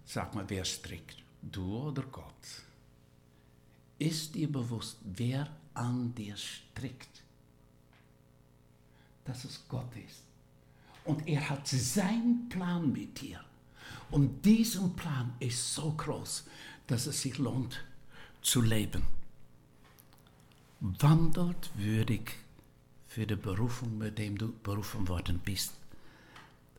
sag 0.06 0.34
mal, 0.36 0.50
wer 0.50 0.66
strickt, 0.66 1.18
du 1.42 1.88
oder 1.88 2.04
Gott? 2.04 2.26
Ist 3.98 4.36
dir 4.36 4.52
bewusst, 4.52 4.98
wer 5.04 5.50
an 5.80 6.14
dir 6.16 6.36
strickt? 6.38 7.24
dass 9.30 9.46
es 9.46 9.64
Gott 9.70 9.96
ist. 9.96 10.24
Und 11.06 11.28
er 11.28 11.50
hat 11.50 11.68
seinen 11.68 12.50
Plan 12.50 12.92
mit 12.92 13.22
dir. 13.22 13.40
Und 14.10 14.44
diesen 14.44 14.96
Plan 14.96 15.34
ist 15.40 15.76
so 15.76 15.92
groß, 15.92 16.46
dass 16.88 17.06
es 17.06 17.22
sich 17.22 17.38
lohnt 17.38 17.84
zu 18.42 18.62
leben. 18.62 19.04
Wandelt 20.80 21.70
würdig 21.76 22.38
für 23.08 23.28
die 23.28 23.36
Berufung, 23.36 24.00
mit 24.00 24.18
dem 24.18 24.36
du 24.36 24.52
berufen 24.64 25.08
worden 25.08 25.40
bist. 25.40 25.74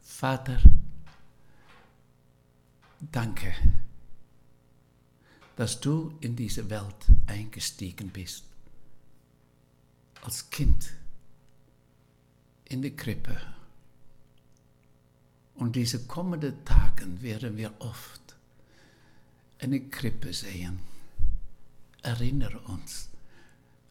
Vater, 0.02 0.60
danke, 3.00 3.52
dass 5.54 5.80
du 5.80 6.14
in 6.20 6.34
diese 6.34 6.68
Welt 6.68 7.06
eingestiegen 7.28 8.10
bist. 8.10 8.49
Als 10.22 10.50
Kind 10.50 10.92
in 12.66 12.82
die 12.82 12.94
Krippe. 12.94 13.36
Und 15.54 15.76
diese 15.76 16.06
kommenden 16.06 16.64
Tagen 16.64 17.20
werden 17.20 17.56
wir 17.56 17.74
oft 17.80 18.36
eine 19.58 19.80
Krippe 19.88 20.32
sehen. 20.32 20.80
Erinnere 22.02 22.58
uns 22.60 23.08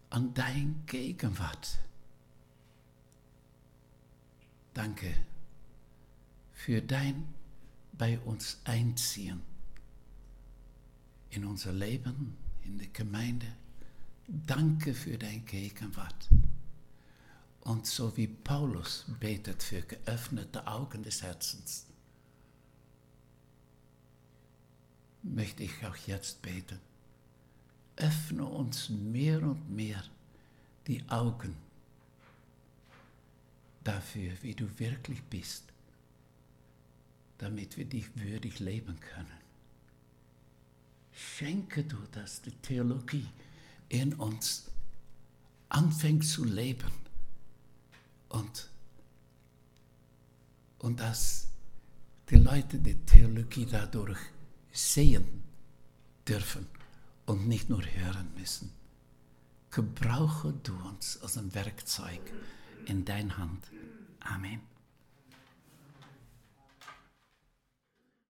an 0.09 0.33
dein 0.33 0.83
Gegenwart. 0.87 1.77
Danke 4.73 5.13
für 6.53 6.81
dein 6.81 7.27
bei 7.93 8.17
uns 8.19 8.59
Einziehen 8.63 9.41
in 11.29 11.45
unser 11.45 11.73
Leben, 11.73 12.35
in 12.63 12.77
der 12.77 12.87
Gemeinde. 12.87 13.47
Danke 14.31 14.93
für 14.93 15.17
deine 15.17 15.39
Gegenwart. 15.39 16.29
Und 17.61 17.87
so 17.87 18.15
wie 18.15 18.27
Paulus 18.27 19.05
betet 19.19 19.63
für 19.63 19.81
geöffnete 19.81 20.67
Augen 20.67 21.01
des 21.01 21.23
Herzens, 21.23 21.87
möchte 25.23 25.63
ich 25.63 25.83
auch 25.83 25.95
jetzt 26.05 26.43
beten. 26.43 26.79
Öffne 27.95 28.45
uns 28.45 28.89
mehr 28.89 29.41
und 29.41 29.67
mehr 29.67 30.03
die 30.85 31.03
Augen 31.09 31.55
dafür, 33.83 34.31
wie 34.43 34.53
du 34.53 34.67
wirklich 34.77 35.23
bist, 35.23 35.63
damit 37.39 37.77
wir 37.77 37.85
dich 37.85 38.15
würdig 38.15 38.59
leben 38.59 38.99
können. 38.99 39.39
Schenke 41.13 41.83
du, 41.83 41.97
dass 42.11 42.43
die 42.43 42.51
Theologie 42.51 43.27
in 43.89 44.13
uns 44.13 44.65
anfängt 45.67 46.25
zu 46.25 46.45
leben 46.45 46.91
und, 48.29 48.69
und 50.79 50.99
dass 50.99 51.47
die 52.29 52.35
Leute 52.37 52.79
die 52.79 52.95
Theologie 53.05 53.67
dadurch 53.69 54.19
sehen 54.71 55.43
dürfen 56.27 56.67
und 57.25 57.47
nicht 57.47 57.69
nur 57.69 57.83
hören 57.83 58.31
müssen. 58.37 58.71
Gebrauche 59.71 60.53
du 60.63 60.75
uns 60.87 61.21
als 61.21 61.37
ein 61.37 61.53
Werkzeug 61.53 62.21
in 62.85 63.05
dein 63.05 63.37
Hand. 63.37 63.63
Amen. 64.19 64.61